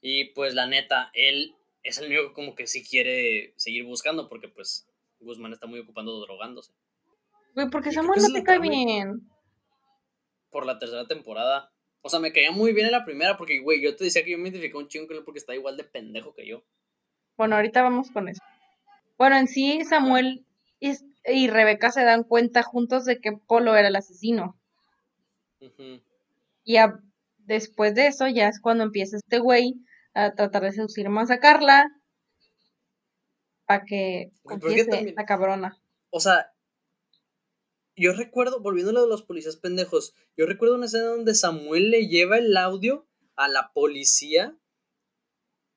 Y 0.00 0.32
pues 0.32 0.54
la 0.54 0.66
neta, 0.66 1.10
él 1.14 1.54
es 1.82 1.98
el 1.98 2.06
único 2.06 2.32
como 2.32 2.54
que 2.54 2.66
sí 2.66 2.82
quiere 2.82 3.54
seguir 3.56 3.84
buscando, 3.84 4.28
porque 4.28 4.48
pues 4.48 4.88
Guzmán 5.20 5.52
está 5.52 5.66
muy 5.66 5.80
ocupando 5.80 6.18
drogándose. 6.20 6.72
Güey, 7.54 7.70
porque 7.70 7.92
Samuel 7.92 8.20
no 8.20 8.32
te 8.32 8.42
cae 8.42 8.58
bien. 8.58 9.30
Por 10.50 10.66
la 10.66 10.78
tercera 10.78 11.06
temporada. 11.06 11.70
O 12.00 12.08
sea, 12.08 12.20
me 12.20 12.32
caía 12.32 12.52
muy 12.52 12.72
bien 12.72 12.86
en 12.86 12.92
la 12.92 13.04
primera, 13.04 13.36
porque, 13.36 13.60
güey, 13.60 13.82
yo 13.82 13.96
te 13.96 14.04
decía 14.04 14.24
que 14.24 14.32
yo 14.32 14.38
me 14.38 14.48
identificé 14.48 14.76
un 14.76 14.88
chingo 14.88 15.06
con 15.06 15.16
él 15.16 15.24
porque 15.24 15.38
está 15.38 15.54
igual 15.54 15.76
de 15.76 15.84
pendejo 15.84 16.34
que 16.34 16.46
yo. 16.46 16.64
Bueno, 17.36 17.56
ahorita 17.56 17.82
vamos 17.82 18.10
con 18.10 18.28
eso. 18.28 18.42
Bueno, 19.18 19.36
en 19.36 19.48
sí, 19.48 19.84
Samuel 19.84 20.44
y, 20.80 21.48
Rebeca 21.48 21.90
se 21.90 22.04
dan 22.04 22.24
cuenta 22.24 22.62
juntos 22.62 23.04
de 23.04 23.20
que 23.20 23.32
Polo 23.32 23.74
era 23.76 23.88
el 23.88 23.96
asesino. 23.96 24.58
Y 26.64 26.76
a- 26.76 27.00
después 27.38 27.94
de 27.94 28.08
eso 28.08 28.28
ya 28.28 28.48
es 28.48 28.60
cuando 28.60 28.84
empieza 28.84 29.16
este 29.16 29.38
güey 29.38 29.74
a 30.12 30.34
tratar 30.34 30.62
de 30.62 30.72
seducir 30.72 31.08
más 31.08 31.30
a 31.30 31.40
Carla 31.40 31.88
para 33.66 33.84
que 33.84 34.30
confiese 34.42 34.86
también- 34.90 35.14
la 35.16 35.24
cabrona. 35.24 35.78
O 36.10 36.20
sea, 36.20 36.52
yo 37.96 38.12
recuerdo, 38.12 38.60
volviendo 38.60 38.90
a 38.90 38.94
lo 38.94 39.02
de 39.02 39.08
los 39.08 39.22
policías 39.22 39.56
pendejos, 39.56 40.14
yo 40.36 40.46
recuerdo 40.46 40.74
una 40.74 40.86
escena 40.86 41.06
donde 41.06 41.34
Samuel 41.34 41.90
le 41.90 42.08
lleva 42.08 42.38
el 42.38 42.56
audio 42.56 43.06
a 43.36 43.48
la 43.48 43.72
policía, 43.72 44.56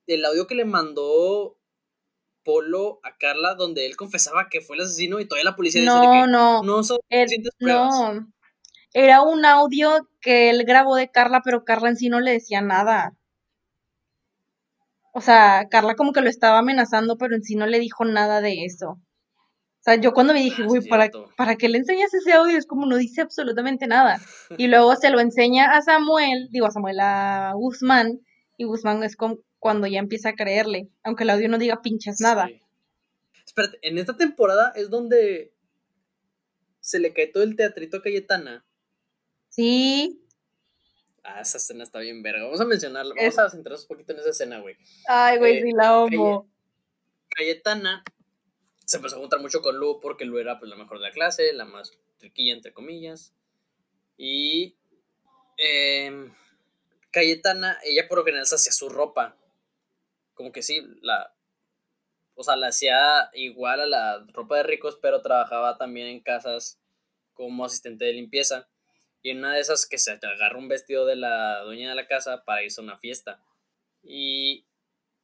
el 0.08 0.24
audio 0.24 0.46
que 0.46 0.54
le 0.54 0.64
mandó 0.64 1.56
Polo 2.44 3.00
a 3.02 3.16
Carla, 3.18 3.54
donde 3.54 3.86
él 3.86 3.96
confesaba 3.96 4.48
que 4.50 4.60
fue 4.60 4.76
el 4.76 4.82
asesino 4.82 5.20
y 5.20 5.26
todavía 5.26 5.50
la 5.50 5.56
policía 5.56 5.82
dice 5.82 5.92
de 5.92 6.00
No, 6.06 6.12
que 6.12 6.30
no, 6.30 6.62
no 6.62 6.82
son 6.82 6.98
el- 7.10 7.28
no. 7.60 8.26
Era 8.94 9.20
un 9.22 9.44
audio 9.44 10.08
que 10.20 10.48
él 10.50 10.64
grabó 10.64 10.96
de 10.96 11.10
Carla, 11.10 11.42
pero 11.44 11.64
Carla 11.64 11.90
en 11.90 11.96
sí 11.96 12.08
no 12.08 12.20
le 12.20 12.32
decía 12.32 12.62
nada. 12.62 13.14
O 15.12 15.20
sea, 15.20 15.66
Carla 15.70 15.94
como 15.94 16.12
que 16.12 16.20
lo 16.20 16.28
estaba 16.30 16.58
amenazando, 16.58 17.18
pero 17.18 17.34
en 17.34 17.42
sí 17.42 17.54
no 17.56 17.66
le 17.66 17.80
dijo 17.80 18.04
nada 18.04 18.40
de 18.40 18.64
eso. 18.64 18.90
O 18.90 19.80
sea, 19.80 19.94
yo 19.96 20.12
cuando 20.12 20.32
me 20.32 20.40
dije, 20.42 20.62
Ah, 20.62 20.76
es 20.76 20.88
¿para. 20.88 21.10
¿para 21.36 21.56
qué 21.56 21.68
le 21.68 21.78
enseñas 21.78 22.12
ese 22.12 22.32
audio? 22.32 22.56
Es 22.58 22.66
como 22.66 22.86
no 22.86 22.96
dice 22.96 23.20
absolutamente 23.22 23.86
nada. 23.86 24.20
Y 24.56 24.66
luego 24.68 24.94
se 24.96 25.10
lo 25.10 25.20
enseña 25.20 25.76
a 25.76 25.82
Samuel, 25.82 26.48
digo 26.50 26.66
a 26.66 26.70
Samuel, 26.70 26.98
a 27.00 27.52
Guzmán, 27.54 28.20
y 28.56 28.64
Guzmán 28.64 29.02
es 29.02 29.16
como 29.16 29.36
cuando 29.58 29.86
ya 29.86 29.98
empieza 29.98 30.30
a 30.30 30.34
creerle, 30.34 30.88
aunque 31.02 31.24
el 31.24 31.30
audio 31.30 31.48
no 31.48 31.58
diga 31.58 31.82
pinches 31.82 32.20
nada. 32.20 32.46
Sí. 32.46 32.62
Espérate, 33.46 33.78
en 33.82 33.98
esta 33.98 34.16
temporada 34.16 34.72
es 34.76 34.90
donde 34.90 35.52
se 36.80 36.98
le 36.98 37.12
cae 37.12 37.26
todo 37.26 37.42
el 37.42 37.56
teatrito 37.56 37.96
a 37.98 38.02
Cayetana. 38.02 38.64
Sí. 39.48 40.22
Ah, 41.24 41.40
esa 41.40 41.58
escena 41.58 41.82
está 41.82 41.98
bien 41.98 42.22
verga. 42.22 42.44
Vamos 42.44 42.60
a 42.60 42.64
mencionarla. 42.64 43.14
Es- 43.16 43.36
Vamos 43.36 43.52
a 43.52 43.56
centrarnos 43.56 43.82
un 43.82 43.88
poquito 43.88 44.12
en 44.12 44.20
esa 44.20 44.30
escena, 44.30 44.60
güey. 44.60 44.76
Ay, 45.08 45.38
güey, 45.38 45.56
Eh, 45.58 45.62
sí 45.62 45.72
la 45.72 45.88
amo. 46.02 46.48
Cayetana 47.30 48.02
se 48.84 48.96
empezó 48.96 49.16
a 49.16 49.18
juntar 49.18 49.40
mucho 49.40 49.60
con 49.60 49.76
Lu 49.76 50.00
porque 50.00 50.24
Lu 50.24 50.38
era 50.38 50.58
pues, 50.58 50.70
la 50.70 50.76
mejor 50.76 50.98
de 50.98 51.04
la 51.04 51.12
clase, 51.12 51.52
la 51.52 51.64
más 51.66 51.92
riquilla, 52.20 52.54
entre 52.54 52.72
comillas. 52.72 53.34
Y 54.16 54.76
em, 55.58 56.32
Cayetana, 57.10 57.78
ella 57.84 58.06
por 58.08 58.18
lo 58.18 58.24
general 58.24 58.46
se 58.46 58.54
hacía 58.54 58.72
su 58.72 58.88
ropa. 58.88 59.36
Como 60.38 60.52
que 60.52 60.62
sí, 60.62 60.86
la. 61.02 61.34
O 62.34 62.44
sea, 62.44 62.54
la 62.54 62.68
hacía 62.68 63.28
igual 63.32 63.80
a 63.80 63.86
la 63.86 64.24
ropa 64.32 64.58
de 64.58 64.62
ricos, 64.62 64.96
pero 65.02 65.20
trabajaba 65.20 65.76
también 65.76 66.06
en 66.06 66.20
casas 66.20 66.80
como 67.32 67.64
asistente 67.64 68.04
de 68.04 68.12
limpieza. 68.12 68.68
Y 69.20 69.30
en 69.30 69.38
una 69.38 69.54
de 69.54 69.60
esas 69.60 69.84
que 69.84 69.98
se 69.98 70.12
agarra 70.12 70.56
un 70.56 70.68
vestido 70.68 71.06
de 71.06 71.16
la 71.16 71.62
dueña 71.64 71.88
de 71.88 71.96
la 71.96 72.06
casa 72.06 72.44
para 72.44 72.62
irse 72.62 72.80
a 72.80 72.84
una 72.84 72.98
fiesta. 72.98 73.42
Y 74.04 74.64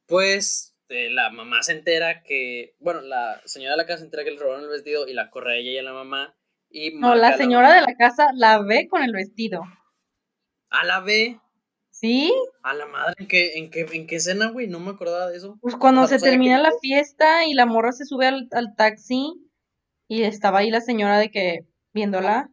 pues 0.05 0.77
eh, 0.89 1.09
la 1.09 1.29
mamá 1.29 1.63
se 1.63 1.71
entera 1.71 2.21
que, 2.21 2.75
bueno, 2.79 2.99
la 2.99 3.41
señora 3.45 3.71
de 3.71 3.77
la 3.77 3.85
casa 3.85 3.99
se 3.99 4.05
entera 4.05 4.25
que 4.25 4.31
le 4.31 4.39
robaron 4.39 4.65
el 4.65 4.69
vestido 4.69 5.07
y 5.07 5.13
la 5.13 5.29
corre 5.29 5.53
a 5.53 5.55
ella 5.55 5.71
y 5.71 5.77
a 5.77 5.83
la 5.83 5.93
mamá. 5.93 6.35
Y 6.69 6.91
No, 6.95 7.15
la 7.15 7.37
señora 7.37 7.73
de 7.73 7.81
la 7.83 7.95
casa 7.95 8.33
la 8.33 8.59
ve 8.61 8.89
con 8.89 9.01
el 9.01 9.13
vestido. 9.13 9.63
A 10.69 10.83
la 10.83 10.99
ve, 10.99 11.39
¿Sí? 11.97 12.33
a 12.61 12.73
la 12.73 12.85
madre, 12.87 13.15
¿en 13.19 13.27
qué, 13.27 13.53
en 13.57 13.69
qué, 13.71 13.85
en 13.93 14.05
qué 14.05 14.17
escena, 14.17 14.49
güey? 14.51 14.67
No 14.67 14.79
me 14.81 14.91
acordaba 14.91 15.29
de 15.29 15.37
eso. 15.37 15.57
Pues 15.61 15.75
cuando 15.77 16.01
se 16.03 16.15
pues, 16.15 16.21
¿sabía 16.21 16.31
termina 16.33 16.57
que- 16.57 16.63
la 16.63 16.73
fiesta 16.81 17.45
y 17.45 17.53
la 17.53 17.65
morra 17.65 17.93
se 17.93 18.05
sube 18.05 18.27
al, 18.27 18.49
al 18.51 18.75
taxi 18.75 19.31
y 20.09 20.23
estaba 20.23 20.59
ahí 20.59 20.69
la 20.71 20.81
señora 20.81 21.17
de 21.17 21.31
que 21.31 21.65
viéndola. 21.93 22.49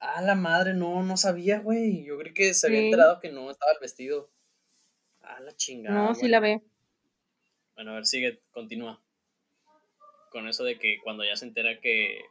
A 0.00 0.20
la 0.22 0.34
madre, 0.34 0.74
no, 0.74 1.04
no 1.04 1.16
sabía, 1.16 1.60
güey. 1.60 2.04
Yo 2.04 2.18
creí 2.18 2.34
que 2.34 2.52
se 2.52 2.66
había 2.66 2.80
Sí. 2.80 2.84
enterado 2.86 3.20
que 3.20 3.30
no 3.30 3.48
estaba 3.48 3.70
el 3.72 3.78
vestido. 3.80 4.28
A 5.20 5.38
la 5.40 5.54
chingada. 5.54 5.96
No, 5.96 6.14
sí 6.16 6.26
la 6.26 6.40
ve. 6.40 6.62
Bueno, 7.76 7.92
a 7.92 7.94
ver, 7.94 8.06
sigue, 8.06 8.42
continúa. 8.50 9.00
Con 10.30 10.48
eso 10.48 10.64
de 10.64 10.78
que 10.80 10.96
cuando 11.04 11.24
ya 11.24 11.36
se 11.36 11.44
entera 11.44 11.78
que 11.80 12.22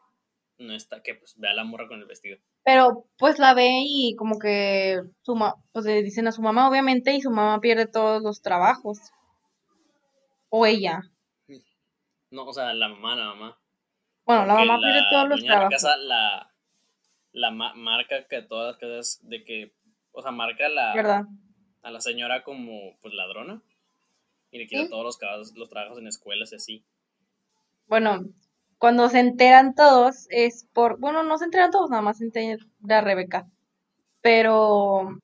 no 0.58 0.74
está, 0.76 1.02
que 1.02 1.16
pues 1.16 1.36
ve 1.38 1.48
a 1.48 1.54
la 1.54 1.64
morra 1.64 1.88
con 1.88 2.00
el 2.02 2.06
vestido. 2.06 2.38
Pero 2.64 3.06
pues 3.18 3.40
la 3.40 3.54
ve 3.54 3.70
y 3.86 4.16
como 4.16 4.38
que 4.38 5.02
su 5.24 5.36
ma- 5.36 5.56
pues 5.72 5.86
le 5.86 6.04
dicen 6.04 6.28
a 6.28 6.32
su 6.32 6.42
mamá, 6.42 6.70
obviamente, 6.70 7.14
y 7.16 7.22
su 7.22 7.32
mamá 7.32 7.60
pierde 7.60 7.88
todos 7.88 8.22
los 8.22 8.42
trabajos. 8.42 9.00
O 10.50 10.66
ella. 10.66 11.02
No, 12.30 12.46
o 12.46 12.54
sea, 12.54 12.74
la 12.74 12.88
mamá, 12.90 13.16
la 13.16 13.26
mamá. 13.26 13.58
Bueno, 14.26 14.46
la 14.46 14.54
mamá 14.54 14.78
pierde 14.80 15.02
todos 15.12 15.28
los 15.30 15.44
trabajos. 15.44 15.70
casa 15.72 15.98
la, 15.98 16.54
la 17.32 17.52
ma- 17.52 17.74
marca 17.74 18.28
que 18.28 18.42
todas 18.42 18.68
las 18.74 18.78
casas 18.78 19.20
de 19.28 19.44
que, 19.44 19.74
o 20.12 20.22
sea, 20.22 20.32
marca 20.32 20.70
la, 20.70 20.94
¿Verdad? 20.94 21.24
a 21.82 21.92
la 21.92 22.00
señora 22.00 22.44
como 22.44 22.96
pues 23.02 23.14
ladrona 23.14 23.62
y 24.52 24.60
le 24.60 24.68
quita 24.68 24.84
Sí. 24.84 24.90
todos 24.90 25.04
los, 25.20 25.54
los 25.56 25.70
trabajos 25.70 25.98
en 25.98 26.08
escuelas 26.08 26.52
y 26.54 26.56
así. 26.56 26.86
Bueno, 27.88 28.26
cuando 28.82 29.10
se 29.10 29.20
enteran 29.20 29.76
todos 29.76 30.26
es 30.32 30.66
por, 30.74 31.00
bueno, 31.00 31.22
no 31.22 31.38
se 31.38 31.46
enteran 31.46 31.70
todos, 31.70 31.92
nada 31.92 32.02
más 32.02 32.18
se 32.18 32.24
entera 32.26 33.02
Rebeca. 33.02 33.48
Pero 34.22 35.20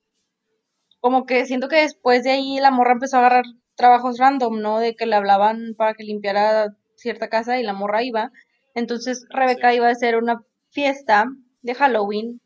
como 1.00 1.26
que 1.26 1.44
siento 1.44 1.66
que 1.68 1.80
después 1.80 2.22
de 2.22 2.30
ahí 2.30 2.60
la 2.60 2.70
morra 2.70 2.92
empezó 2.92 3.16
a 3.16 3.18
agarrar 3.18 3.44
trabajos 3.74 4.16
random, 4.18 4.60
¿no? 4.60 4.78
De 4.78 4.94
que 4.94 5.06
le 5.06 5.16
hablaban 5.16 5.74
para 5.76 5.94
que 5.94 6.04
limpiara 6.04 6.68
cierta 6.94 7.28
casa 7.28 7.58
y 7.58 7.64
la 7.64 7.72
morra 7.72 8.04
iba. 8.04 8.30
Entonces 8.76 9.26
Rebeca 9.28 9.70
Sí. 9.70 9.76
iba 9.78 9.88
a 9.88 9.90
hacer 9.90 10.14
una 10.16 10.40
fiesta 10.70 11.26
de 11.62 11.74
Halloween 11.74 12.40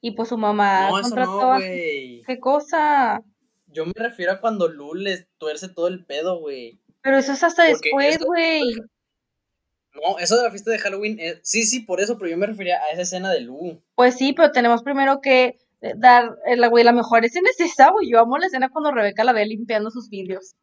y 0.00 0.12
pues 0.12 0.28
su 0.28 0.38
mamá 0.38 0.90
No, 0.90 1.00
contrató 1.02 1.40
no, 1.40 1.52
a... 1.54 1.58
¿Qué 1.58 2.38
cosa? 2.40 3.20
Yo 3.66 3.84
me 3.84 3.92
refiero 3.96 4.30
a 4.30 4.40
cuando 4.40 4.68
Lu 4.68 4.94
le 4.94 5.26
tuerce 5.38 5.68
todo 5.68 5.88
el 5.88 6.04
pedo, 6.04 6.38
güey. 6.38 6.78
Pero 7.02 7.18
eso 7.18 7.32
es 7.32 7.42
hasta 7.42 7.68
Porque 7.68 7.88
después, 7.90 8.18
güey. 8.24 8.62
No, 10.02 10.18
eso 10.18 10.36
de 10.36 10.44
la 10.44 10.50
fiesta 10.50 10.70
de 10.70 10.78
Halloween, 10.78 11.18
eh, 11.18 11.40
sí, 11.42 11.64
sí, 11.64 11.80
por 11.80 12.00
eso, 12.00 12.16
pero 12.18 12.30
yo 12.30 12.36
me 12.36 12.46
refería 12.46 12.76
a 12.82 12.90
esa 12.92 13.02
escena 13.02 13.30
de 13.30 13.40
Lu. 13.40 13.82
Pues 13.94 14.16
sí, 14.16 14.32
pero 14.32 14.52
tenemos 14.52 14.82
primero 14.82 15.20
que 15.20 15.58
eh, 15.80 15.92
dar, 15.96 16.36
eh, 16.46 16.56
la 16.56 16.68
güey, 16.68 16.84
la 16.84 16.92
mejor 16.92 17.24
escena 17.24 17.48
es 17.50 17.60
esa, 17.60 17.90
güey. 17.90 18.08
Yo 18.10 18.20
amo 18.20 18.38
la 18.38 18.46
escena 18.46 18.70
cuando 18.70 18.92
Rebeca 18.92 19.24
la 19.24 19.32
ve 19.32 19.46
limpiando 19.46 19.90
sus 19.90 20.08
vidrios. 20.08 20.54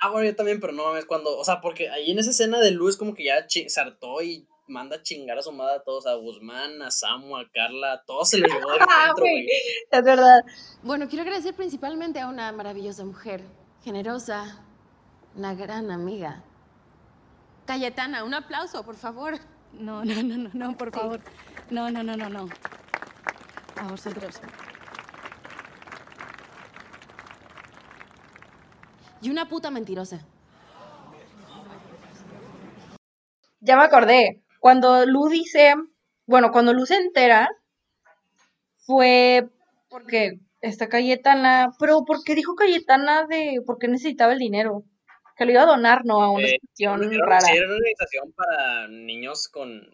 Ah, 0.00 0.10
bueno, 0.10 0.28
yo 0.28 0.36
también, 0.36 0.60
pero 0.60 0.72
no 0.72 0.84
mames, 0.84 1.06
cuando, 1.06 1.36
o 1.38 1.44
sea, 1.44 1.60
porque 1.60 1.88
ahí 1.88 2.10
en 2.10 2.18
esa 2.18 2.30
escena 2.30 2.60
de 2.60 2.70
Lu 2.72 2.88
es 2.88 2.96
como 2.96 3.14
que 3.14 3.24
ya 3.24 3.46
hartó 3.80 4.22
y 4.22 4.46
manda 4.66 4.96
a 4.96 5.02
chingar 5.02 5.38
a 5.38 5.42
su 5.42 5.50
madre 5.50 5.76
a 5.76 5.82
todos, 5.82 6.06
a 6.06 6.14
Guzmán, 6.14 6.82
a 6.82 6.90
Samu, 6.90 7.38
a 7.38 7.48
Carla, 7.50 7.92
a 7.94 8.04
todos 8.04 8.28
se 8.28 8.36
los 8.38 8.52
llevó 8.52 8.70
del 8.70 8.80
Ah, 8.88 9.06
centro, 9.06 9.22
güey. 9.24 9.44
güey. 9.44 9.48
Es 9.90 10.04
verdad. 10.04 10.42
Bueno, 10.82 11.08
quiero 11.08 11.22
agradecer 11.22 11.54
principalmente 11.54 12.20
a 12.20 12.28
una 12.28 12.52
maravillosa 12.52 13.02
mujer, 13.04 13.42
generosa, 13.82 14.62
una 15.34 15.54
gran 15.54 15.90
amiga. 15.90 16.44
Cayetana, 17.68 18.24
un 18.24 18.32
aplauso, 18.32 18.82
por 18.82 18.96
favor. 18.96 19.38
No, 19.74 20.02
no, 20.02 20.22
no, 20.22 20.36
no, 20.38 20.50
no, 20.54 20.76
por 20.78 20.90
favor. 20.90 21.20
No, 21.68 21.90
no, 21.90 22.02
no, 22.02 22.16
no, 22.16 22.30
no. 22.30 22.48
A 23.76 23.88
vosotros. 23.88 24.40
Y 29.20 29.28
una 29.28 29.50
puta 29.50 29.70
mentirosa. 29.70 30.24
Ya 33.60 33.76
me 33.76 33.84
acordé. 33.84 34.42
Cuando 34.60 35.04
Lu 35.04 35.28
dice, 35.28 35.74
bueno, 36.24 36.50
cuando 36.52 36.72
Lu 36.72 36.86
se 36.86 36.96
entera, 36.96 37.50
fue 38.78 39.46
porque 39.90 40.40
está 40.62 40.88
Cayetana, 40.88 41.72
pero 41.78 42.06
¿por 42.06 42.24
qué 42.24 42.34
dijo 42.34 42.54
Cayetana 42.54 43.26
de 43.26 43.60
por 43.66 43.76
qué 43.76 43.88
necesitaba 43.88 44.32
el 44.32 44.38
dinero? 44.38 44.84
Que 45.38 45.44
lo 45.44 45.52
iba 45.52 45.62
a 45.62 45.66
donar, 45.66 46.04
¿no? 46.04 46.20
A 46.20 46.30
una 46.32 46.46
Eh, 46.46 46.58
institución 46.60 47.12
Era, 47.14 47.24
rara. 47.26 47.40
sí, 47.40 47.56
era 47.56 47.66
una 47.66 47.76
organización 47.76 48.32
para 48.32 48.88
niños 48.88 49.48
con 49.48 49.88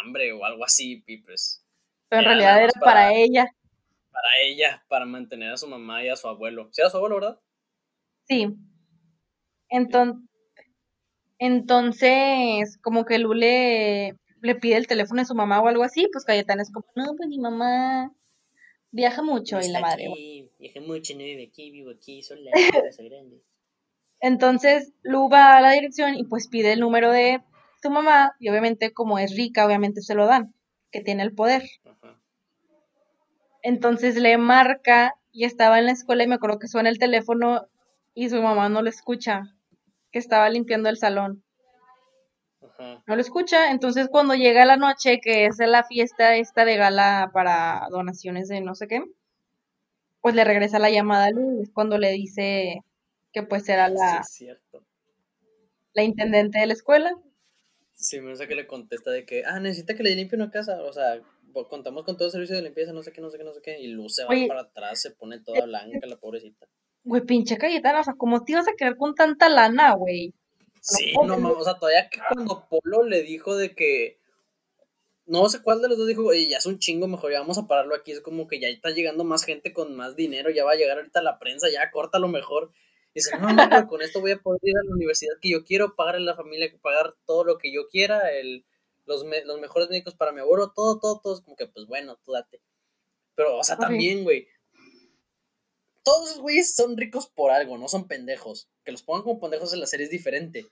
hambre 0.00 0.32
o 0.32 0.44
algo 0.44 0.64
así, 0.64 1.04
y 1.06 1.18
pues 1.18 1.64
Pero 2.08 2.22
en 2.22 2.26
era 2.26 2.34
realidad 2.36 2.62
era 2.64 2.72
para 2.80 2.84
para- 3.08 3.12
ella. 3.14 3.46
para 4.10 4.28
ella, 4.42 4.84
para 4.88 5.04
mantener 5.04 5.52
a 5.52 5.56
su 5.56 5.68
mamá 5.68 6.02
y 6.02 6.08
a 6.08 6.16
su 6.16 6.26
abuelo. 6.26 6.68
¿Sí 6.72 6.80
era 6.80 6.90
su 6.90 6.96
abuelo, 6.96 7.16
verdad? 7.16 7.40
Sí. 8.26 8.48
Entonces, 9.68 10.24
entonces, 11.38 12.78
como 12.82 13.04
que 13.04 13.18
Lu 13.18 13.32
le, 13.34 14.16
pide 14.60 14.76
el 14.76 14.86
teléfono 14.86 15.20
de 15.20 15.26
su 15.26 15.34
mamá 15.34 15.60
o 15.60 15.68
algo 15.68 15.84
así, 15.84 16.08
pues 16.12 16.24
Cayetana 16.24 16.62
es 16.62 16.72
como, 16.72 16.86
no, 16.96 17.14
pues 17.16 17.28
mi 17.28 17.38
mamá 17.38 18.12
viaja 18.90 19.22
mucho 19.22 19.56
No 19.58 19.64
y 19.64 19.68
la 19.68 19.80
madre. 19.80 20.08
aquí, 20.10 20.50
viajé 20.58 20.80
mucho, 20.80 21.12
no 21.14 21.20
vive 21.20 21.48
aquí, 21.48 21.70
vivo 21.70 21.90
aquí, 21.90 22.22
sola, 22.22 22.50
soy 22.98 23.08
grande. 23.08 23.42
Entonces 24.20 24.92
Lu 25.02 25.28
va 25.28 25.56
a 25.56 25.60
la 25.60 25.72
dirección 25.72 26.14
y 26.14 26.24
pues 26.24 26.48
pide 26.48 26.72
el 26.72 26.80
número 26.80 27.12
de 27.12 27.42
su 27.80 27.90
mamá 27.90 28.34
y 28.38 28.48
obviamente 28.48 28.92
como 28.92 29.18
es 29.18 29.36
rica, 29.36 29.64
obviamente 29.64 30.02
se 30.02 30.14
lo 30.14 30.26
dan, 30.26 30.54
que 30.90 31.00
tiene 31.00 31.22
el 31.22 31.34
poder. 31.34 31.62
Ajá. 31.84 32.20
Entonces 33.62 34.16
le 34.16 34.36
marca 34.38 35.14
y 35.30 35.44
estaba 35.44 35.78
en 35.78 35.86
la 35.86 35.92
escuela 35.92 36.24
y 36.24 36.28
me 36.28 36.36
acuerdo 36.36 36.58
que 36.58 36.68
suena 36.68 36.88
el 36.88 36.98
teléfono 36.98 37.68
y 38.14 38.28
su 38.28 38.42
mamá 38.42 38.68
no 38.68 38.82
lo 38.82 38.88
escucha, 38.88 39.54
que 40.10 40.18
estaba 40.18 40.48
limpiando 40.48 40.88
el 40.88 40.96
salón. 40.96 41.44
Ajá. 42.60 43.02
No 43.06 43.14
lo 43.14 43.20
escucha, 43.20 43.70
entonces 43.70 44.08
cuando 44.10 44.34
llega 44.34 44.64
la 44.64 44.76
noche, 44.76 45.20
que 45.20 45.46
es 45.46 45.58
la 45.58 45.84
fiesta 45.84 46.34
esta 46.34 46.64
de 46.64 46.76
gala 46.76 47.30
para 47.32 47.86
donaciones 47.90 48.48
de 48.48 48.60
no 48.60 48.74
sé 48.74 48.88
qué, 48.88 49.04
pues 50.20 50.34
le 50.34 50.44
regresa 50.44 50.78
la 50.78 50.90
llamada 50.90 51.26
a 51.26 51.30
Lu, 51.30 51.62
es 51.62 51.70
cuando 51.70 51.98
le 51.98 52.10
dice 52.10 52.82
que 53.32 53.42
pues 53.42 53.68
era 53.68 53.88
la, 53.88 54.22
Sí, 54.24 54.44
cierto. 54.44 54.84
la 55.92 56.02
intendente 56.02 56.58
de 56.58 56.66
la 56.66 56.72
escuela. 56.72 57.10
Sí, 57.94 58.20
me 58.20 58.34
que 58.36 58.54
le 58.54 58.66
contesta 58.66 59.10
de 59.10 59.26
que, 59.26 59.42
ah, 59.44 59.58
necesita 59.58 59.96
que 59.96 60.04
le 60.04 60.14
limpie 60.14 60.36
una 60.36 60.50
casa. 60.50 60.82
O 60.84 60.92
sea, 60.92 61.20
contamos 61.68 62.04
con 62.04 62.16
todo 62.16 62.26
el 62.26 62.32
servicio 62.32 62.56
de 62.56 62.62
limpieza, 62.62 62.92
no 62.92 63.02
sé 63.02 63.12
qué, 63.12 63.20
no 63.20 63.30
sé 63.30 63.38
qué, 63.38 63.44
no 63.44 63.52
sé 63.52 63.60
qué. 63.62 63.78
Y 63.80 63.88
Luz 63.88 64.14
se 64.14 64.24
va 64.24 64.30
Oye. 64.30 64.46
para 64.46 64.60
atrás, 64.60 65.00
se 65.00 65.10
pone 65.10 65.40
toda 65.40 65.64
blanca, 65.64 66.06
la 66.06 66.16
pobrecita. 66.16 66.68
Güey, 67.04 67.22
pinche 67.24 67.56
Cayetana, 67.56 68.00
o 68.00 68.04
sea, 68.04 68.14
¿cómo 68.16 68.44
te 68.44 68.52
ibas 68.52 68.68
a 68.68 68.74
quedar 68.76 68.96
con 68.96 69.14
tanta 69.14 69.48
lana, 69.48 69.94
güey? 69.94 70.34
Sí, 70.80 71.12
no 71.14 71.38
mames, 71.38 71.58
o 71.58 71.64
sea, 71.64 71.78
todavía 71.78 72.08
que 72.08 72.20
cuando 72.32 72.66
Polo 72.68 73.02
le 73.02 73.22
dijo 73.22 73.56
de 73.56 73.74
que. 73.74 74.18
No 75.26 75.46
sé 75.48 75.60
cuál 75.62 75.82
de 75.82 75.88
los 75.88 75.98
dos 75.98 76.06
dijo, 76.06 76.24
oye, 76.24 76.48
ya 76.48 76.56
es 76.56 76.64
un 76.64 76.78
chingo, 76.78 77.06
mejor 77.06 77.30
ya 77.30 77.40
vamos 77.40 77.58
a 77.58 77.66
pararlo 77.66 77.94
aquí. 77.94 78.12
Es 78.12 78.22
como 78.22 78.46
que 78.46 78.60
ya 78.60 78.68
está 78.68 78.90
llegando 78.90 79.24
más 79.24 79.44
gente 79.44 79.74
con 79.74 79.94
más 79.94 80.16
dinero, 80.16 80.48
ya 80.50 80.64
va 80.64 80.72
a 80.72 80.76
llegar 80.76 80.96
ahorita 80.96 81.20
la 81.20 81.38
prensa, 81.38 81.68
ya 81.70 81.90
córtalo 81.90 82.28
mejor. 82.28 82.72
Y 83.18 83.24
dice, 83.24 83.38
no, 83.38 83.52
no, 83.52 83.68
güey, 83.68 83.86
con 83.86 84.02
esto 84.02 84.20
voy 84.20 84.30
a 84.32 84.38
poder 84.40 84.60
ir 84.62 84.76
a 84.76 84.84
la 84.84 84.94
universidad 84.94 85.34
que 85.40 85.50
yo 85.50 85.64
quiero, 85.64 85.94
pagarle 85.96 86.22
a 86.22 86.32
la 86.32 86.36
familia, 86.36 86.72
pagar 86.80 87.14
todo 87.26 87.44
lo 87.44 87.58
que 87.58 87.72
yo 87.72 87.88
quiera, 87.88 88.30
el, 88.32 88.64
los, 89.06 89.24
me- 89.24 89.44
los 89.44 89.60
mejores 89.60 89.88
médicos 89.88 90.14
para 90.14 90.32
mi 90.32 90.40
abuelo, 90.40 90.72
todo, 90.74 90.98
todo, 91.00 91.20
todo. 91.20 91.34
Es 91.34 91.40
como 91.40 91.56
que, 91.56 91.66
pues 91.66 91.86
bueno, 91.86 92.18
tú 92.24 92.32
date. 92.32 92.60
Pero, 93.34 93.56
o 93.58 93.64
sea, 93.64 93.76
también, 93.76 94.24
güey. 94.24 94.46
Todos 96.04 96.38
güeyes 96.40 96.74
son 96.74 96.96
ricos 96.96 97.26
por 97.28 97.50
algo, 97.50 97.76
no 97.76 97.88
son 97.88 98.08
pendejos. 98.08 98.68
Que 98.84 98.92
los 98.92 99.02
pongan 99.02 99.22
como 99.24 99.40
pendejos 99.40 99.72
en 99.72 99.80
la 99.80 99.86
serie 99.86 100.04
es 100.04 100.10
diferente. 100.10 100.66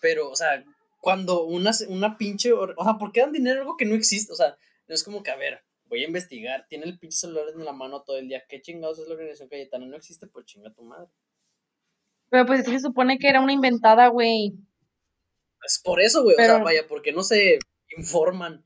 Pero, 0.00 0.30
o 0.30 0.36
sea, 0.36 0.64
cuando 1.00 1.44
una, 1.44 1.70
una 1.88 2.18
pinche. 2.18 2.52
O 2.52 2.84
sea, 2.84 2.98
¿por 2.98 3.12
qué 3.12 3.20
dan 3.20 3.32
dinero 3.32 3.58
a 3.58 3.62
algo 3.62 3.76
que 3.76 3.86
no 3.86 3.94
existe? 3.94 4.32
O 4.32 4.36
sea, 4.36 4.58
no 4.86 4.94
es 4.94 5.02
como 5.02 5.22
que, 5.22 5.30
a 5.30 5.36
ver, 5.36 5.62
voy 5.86 6.02
a 6.04 6.06
investigar. 6.06 6.66
Tiene 6.68 6.84
el 6.84 6.98
pinche 6.98 7.16
celular 7.16 7.46
en 7.54 7.64
la 7.64 7.72
mano 7.72 8.02
todo 8.02 8.18
el 8.18 8.28
día. 8.28 8.44
¿Qué 8.46 8.60
chingados 8.60 8.98
es 8.98 9.06
la 9.08 9.14
organización 9.14 9.48
Cayetana? 9.48 9.86
No 9.86 9.96
existe, 9.96 10.26
pues 10.26 10.44
chinga 10.44 10.70
tu 10.72 10.82
madre. 10.82 11.08
Pero 12.34 12.46
pues 12.46 12.64
sí 12.64 12.72
se 12.72 12.80
supone 12.80 13.16
que 13.20 13.28
era 13.28 13.40
una 13.40 13.52
inventada, 13.52 14.08
güey. 14.08 14.54
Es 15.64 15.80
por 15.84 16.00
eso, 16.00 16.24
güey. 16.24 16.34
O 16.34 16.42
sea, 16.44 16.58
vaya, 16.58 16.84
porque 16.88 17.12
no 17.12 17.22
se 17.22 17.60
informan. 17.96 18.64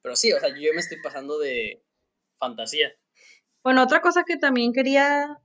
Pero 0.00 0.14
sí, 0.14 0.32
o 0.32 0.38
sea, 0.38 0.50
yo 0.50 0.72
me 0.72 0.78
estoy 0.78 0.98
pasando 1.02 1.40
de 1.40 1.82
fantasía. 2.38 2.92
Bueno, 3.64 3.82
otra 3.82 4.00
cosa 4.00 4.22
que 4.24 4.36
también 4.36 4.72
quería, 4.72 5.40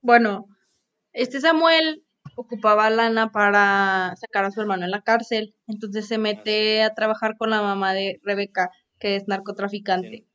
bueno, 0.00 0.46
este 1.12 1.42
Samuel 1.42 2.06
ocupaba 2.36 2.88
lana 2.88 3.32
para 3.32 4.14
sacar 4.16 4.46
a 4.46 4.50
su 4.50 4.62
hermano 4.62 4.86
en 4.86 4.90
la 4.90 5.02
cárcel, 5.02 5.54
entonces 5.66 6.08
se 6.08 6.16
mete 6.16 6.80
a 6.82 6.94
trabajar 6.94 7.36
con 7.36 7.50
la 7.50 7.60
mamá 7.60 7.92
de 7.92 8.18
Rebeca, 8.22 8.70
que 8.98 9.16
es 9.16 9.28
narcotraficante. 9.28 10.26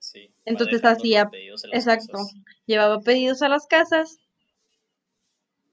Sí. 0.00 0.34
Entonces 0.44 0.84
hacía- 0.84 1.30
Exacto. 1.72 2.14
cosas. 2.14 2.34
Llevaba 2.66 2.98
pedidos 2.98 3.42
a 3.42 3.48
las 3.48 3.68
casas 3.68 4.18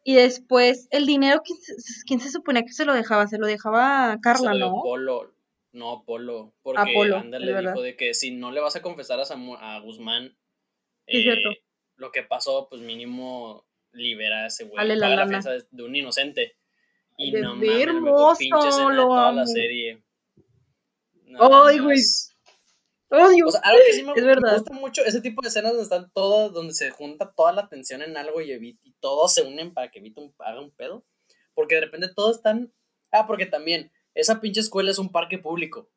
y 0.03 0.15
después 0.15 0.87
el 0.91 1.05
dinero, 1.05 1.41
¿quién 1.45 1.59
se, 1.59 1.73
quién 2.05 2.19
se 2.19 2.29
suponía 2.31 2.63
que 2.63 2.73
se 2.73 2.85
lo 2.85 2.93
dejaba? 2.93 3.27
Se 3.27 3.37
lo 3.37 3.47
dejaba 3.47 4.11
a 4.13 4.19
Carla, 4.19 4.51
Se 4.53 4.57
lo 4.59 4.65
dio 4.67 4.75
¿no? 4.75 4.81
Polo. 4.81 5.33
No, 5.73 6.03
Polo. 6.05 6.53
Porque 6.63 6.91
Polo, 6.93 7.17
Ander 7.17 7.39
es 7.41 7.45
le 7.47 7.53
verdad. 7.53 7.71
dijo 7.73 7.81
de 7.83 7.95
que 7.95 8.13
si 8.13 8.31
no 8.31 8.51
le 8.51 8.59
vas 8.59 8.75
a 8.75 8.81
confesar 8.81 9.19
a, 9.19 9.23
Samu- 9.23 9.57
a 9.59 9.79
Guzmán 9.79 10.35
Sí, 11.07 11.27
eh, 11.29 11.61
lo 11.97 12.11
que 12.11 12.23
pasó, 12.23 12.67
pues 12.69 12.81
mínimo 12.81 13.65
libera 13.91 14.43
a 14.43 14.47
ese 14.47 14.63
güey. 14.65 14.77
Dale 14.77 14.95
la 14.95 15.05
Paga 15.05 15.15
la 15.15 15.21
lana. 15.25 15.29
fianza 15.29 15.51
de, 15.51 15.63
de 15.69 15.83
un 15.83 15.95
inocente. 15.95 16.55
Y 17.17 17.31
De 17.31 17.41
no 17.41 17.55
mames, 17.55 17.69
hermoso, 17.81 18.39
pinche 18.39 18.55
lo 18.95 19.07
toda 19.07 19.31
la 19.33 19.45
serie. 19.45 20.01
Nada 21.25 21.67
Ay, 21.67 21.79
güey. 21.79 21.97
¡Odio! 23.11 23.45
O 23.47 23.51
sea, 23.51 23.61
algo 23.63 23.81
que 23.85 23.93
sí 23.93 24.03
me, 24.03 24.11
Es 24.13 24.21
me 24.21 24.27
verdad. 24.27 24.53
gusta 24.57 24.73
mucho, 24.73 25.03
ese 25.03 25.21
tipo 25.21 25.41
de 25.41 25.49
escenas 25.49 25.71
donde 25.73 25.83
están 25.83 26.09
todas, 26.13 26.53
donde 26.53 26.73
se 26.73 26.89
junta 26.91 27.31
toda 27.35 27.51
la 27.51 27.61
atención 27.63 28.01
en 28.01 28.15
algo 28.17 28.41
y, 28.41 28.49
evi- 28.51 28.79
y 28.83 28.93
todos 29.01 29.33
se 29.33 29.41
unen 29.43 29.73
para 29.73 29.91
que 29.91 29.99
evite 29.99 30.21
un, 30.21 30.33
haga 30.39 30.61
un 30.61 30.71
pedo. 30.71 31.03
Porque 31.53 31.75
de 31.75 31.81
repente 31.81 32.07
todos 32.15 32.37
están. 32.37 32.71
Ah, 33.11 33.27
porque 33.27 33.45
también, 33.45 33.91
esa 34.15 34.39
pinche 34.39 34.61
escuela 34.61 34.91
es 34.91 34.97
un 34.99 35.11
parque 35.11 35.37
público. 35.37 35.89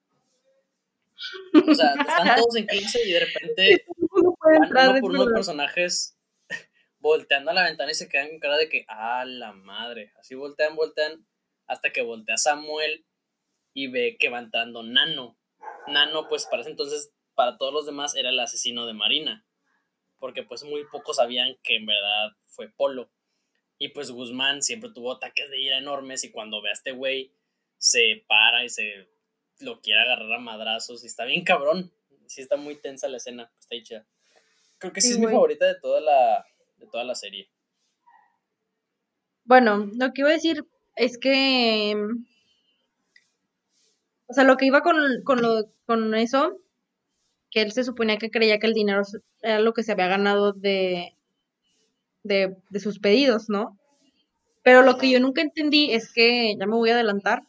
O 1.68 1.74
sea, 1.74 1.94
están 2.08 2.36
todos 2.36 2.56
en 2.56 2.66
clase 2.66 3.00
y 3.06 3.12
de 3.12 3.20
repente 3.20 3.86
No 4.22 4.34
puede 4.34 4.58
van 4.58 4.64
entrar, 4.64 4.90
uno 4.90 5.00
por 5.00 5.10
uno 5.10 5.18
verdad. 5.20 5.34
personajes 5.34 6.18
volteando 6.98 7.50
a 7.52 7.54
la 7.54 7.64
ventana 7.64 7.92
y 7.92 7.94
se 7.94 8.08
quedan 8.08 8.30
con 8.30 8.40
cara 8.40 8.56
de 8.56 8.68
que, 8.68 8.84
ah, 8.88 9.24
la 9.24 9.52
madre. 9.52 10.12
Así 10.18 10.34
voltean, 10.34 10.74
voltean, 10.74 11.24
hasta 11.68 11.92
que 11.92 12.02
voltea 12.02 12.36
Samuel 12.36 13.04
y 13.72 13.86
ve 13.86 14.16
que 14.18 14.28
va 14.28 14.40
entrando 14.40 14.82
Nano. 14.82 15.36
Nano, 15.86 16.28
pues 16.28 16.46
para 16.46 16.62
ese 16.62 16.70
entonces, 16.70 17.12
para 17.34 17.58
todos 17.58 17.72
los 17.72 17.86
demás, 17.86 18.14
era 18.14 18.30
el 18.30 18.40
asesino 18.40 18.86
de 18.86 18.94
Marina. 18.94 19.46
Porque 20.18 20.42
pues 20.42 20.64
muy 20.64 20.84
pocos 20.86 21.16
sabían 21.16 21.56
que 21.62 21.76
en 21.76 21.86
verdad 21.86 22.30
fue 22.46 22.68
Polo. 22.68 23.10
Y 23.78 23.88
pues 23.88 24.10
Guzmán 24.10 24.62
siempre 24.62 24.90
tuvo 24.94 25.12
ataques 25.12 25.50
de 25.50 25.60
ira 25.60 25.78
enormes 25.78 26.24
y 26.24 26.30
cuando 26.30 26.62
ve 26.62 26.70
a 26.70 26.72
este 26.72 26.92
güey, 26.92 27.32
se 27.78 28.24
para 28.28 28.64
y 28.64 28.68
se 28.68 29.08
lo 29.60 29.80
quiere 29.80 30.00
agarrar 30.00 30.32
a 30.32 30.38
madrazos 30.38 31.04
y 31.04 31.06
está 31.06 31.24
bien 31.24 31.44
cabrón. 31.44 31.92
Sí 32.26 32.40
está 32.40 32.56
muy 32.56 32.76
tensa 32.76 33.08
la 33.08 33.18
escena, 33.18 33.52
está 33.58 33.74
hecha. 33.74 34.06
Creo 34.78 34.92
que 34.92 35.00
sí, 35.00 35.08
Sí, 35.08 35.14
es 35.14 35.18
mi 35.18 35.26
favorita 35.26 35.66
de 35.66 35.78
toda 35.80 36.00
la 36.00 36.46
de 36.76 36.86
toda 36.86 37.04
la 37.04 37.14
serie. 37.14 37.50
Bueno, 39.44 39.90
lo 39.94 40.12
que 40.12 40.22
iba 40.22 40.30
a 40.30 40.34
decir 40.34 40.64
es 40.96 41.18
que, 41.18 41.94
o 44.26 44.32
sea, 44.34 44.44
lo 44.44 44.56
que 44.56 44.66
iba 44.66 44.82
con, 44.82 44.96
con, 45.24 45.42
lo, 45.42 45.64
con 45.86 46.14
eso, 46.14 46.58
que 47.50 47.62
él 47.62 47.72
se 47.72 47.84
suponía 47.84 48.18
que 48.18 48.30
creía 48.30 48.58
que 48.58 48.66
el 48.66 48.74
dinero 48.74 49.02
era 49.42 49.60
lo 49.60 49.72
que 49.74 49.82
se 49.82 49.92
había 49.92 50.08
ganado 50.08 50.52
de, 50.52 51.16
de, 52.22 52.56
de 52.70 52.80
sus 52.80 52.98
pedidos, 52.98 53.48
¿no? 53.48 53.78
Pero 54.62 54.82
lo 54.82 54.96
que 54.96 55.10
yo 55.10 55.20
nunca 55.20 55.42
entendí 55.42 55.92
es 55.92 56.12
que, 56.12 56.56
ya 56.58 56.66
me 56.66 56.74
voy 56.74 56.90
a 56.90 56.94
adelantar, 56.94 57.42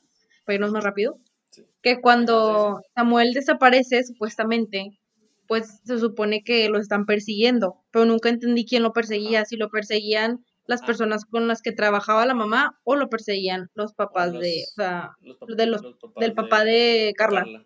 para 0.45 0.55
irnos 0.55 0.71
más 0.71 0.83
rápido, 0.83 1.19
Sí. 1.49 1.65
que 1.81 2.01
cuando 2.01 2.81
Samuel 2.95 3.31
desaparece, 3.33 4.03
supuestamente, 4.03 4.99
pues 5.47 5.79
se 5.85 5.99
supone 5.99 6.43
que 6.43 6.67
lo 6.67 6.79
están 6.79 7.05
persiguiendo, 7.05 7.77
pero 7.91 8.03
nunca 8.03 8.27
entendí 8.29 8.65
quién 8.65 8.83
lo 8.83 8.91
perseguía, 8.91 9.45
si 9.45 9.55
lo 9.55 9.69
perseguían 9.69 10.43
las 10.67 10.81
Ah. 10.81 10.85
personas 10.85 11.25
con 11.25 11.47
las 11.47 11.61
que 11.61 11.71
trabajaba 11.71 12.25
la 12.25 12.33
mamá 12.33 12.79
o 12.83 12.95
lo 12.95 13.09
perseguían 13.09 13.69
los 13.75 13.93
papás 13.93 14.31
los- 14.33 14.41
de, 14.41 14.63
o 14.67 14.73
sea, 14.75 15.11
Los 15.21 15.37
pap- 15.39 15.55
de 15.55 15.65
los- 15.67 15.81
papás 15.81 16.21
del 16.21 16.33
papá 16.33 16.63
de 16.63 17.13
Carla. 17.17 17.39
Carla. 17.41 17.65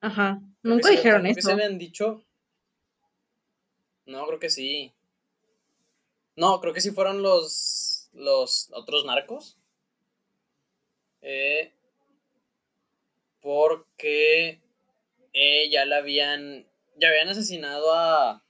Ajá, 0.00 0.40
nunca 0.62 0.90
dijeron 0.90 1.26
eso. 1.26 1.40
se 1.40 1.52
habían 1.52 1.78
dicho. 1.78 2.24
No, 4.06 4.26
creo 4.26 4.38
que 4.40 4.50
sí. 4.50 4.92
No, 6.34 6.60
creo 6.60 6.72
que 6.74 6.80
sí 6.80 6.90
fueron 6.90 7.22
los 7.22 8.08
los 8.12 8.68
otros 8.72 9.04
narcos. 9.06 9.56
Eh, 11.22 11.72
porque 13.40 14.60
eh, 15.32 15.70
ya 15.70 15.84
la 15.86 15.98
habían 15.98 16.66
ya 16.96 17.08
habían 17.08 17.28
asesinado 17.28 17.94
a 17.94 18.44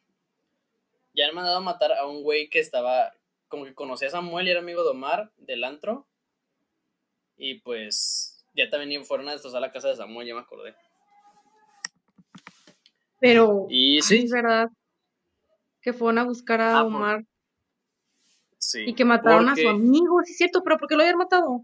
ya 1.15 1.29
han 1.29 1.35
mandado 1.35 1.59
a 1.59 1.61
matar 1.61 1.93
a 1.93 2.07
un 2.07 2.23
güey 2.23 2.49
que 2.49 2.59
estaba 2.59 3.13
como 3.49 3.65
que 3.65 3.75
conocía 3.75 4.09
a 4.09 4.13
Samuel 4.13 4.47
y 4.49 4.51
era 4.51 4.61
amigo 4.61 4.83
de 4.83 4.91
Omar 4.91 5.31
del 5.37 5.65
antro 5.65 6.07
y 7.37 7.61
pues 7.61 8.45
ya 8.55 8.69
también 8.71 9.05
fueron 9.05 9.29
a 9.29 9.33
destrozar 9.33 9.61
la 9.61 9.73
casa 9.73 9.89
de 9.89 9.97
Samuel, 9.97 10.27
ya 10.29 10.35
me 10.35 10.41
acordé. 10.41 10.75
Pero 13.21 13.67
Y 13.69 14.03
sí, 14.03 14.25
es 14.25 14.31
verdad 14.31 14.69
que 15.81 15.93
fueron 15.93 16.19
a 16.19 16.25
buscar 16.25 16.61
a 16.61 16.79
Ah, 16.79 16.83
por- 16.83 16.87
Omar 16.95 17.25
sí. 18.59 18.85
y 18.87 18.95
que 18.95 19.05
mataron 19.05 19.49
a 19.49 19.57
su 19.57 19.69
amigo, 19.69 20.21
sí 20.25 20.33
es 20.33 20.39
cierto, 20.39 20.63
pero 20.63 20.79
¿por 20.79 20.89
qué 20.89 20.95
lo 20.97 21.03
habían 21.03 21.19
matado? 21.19 21.63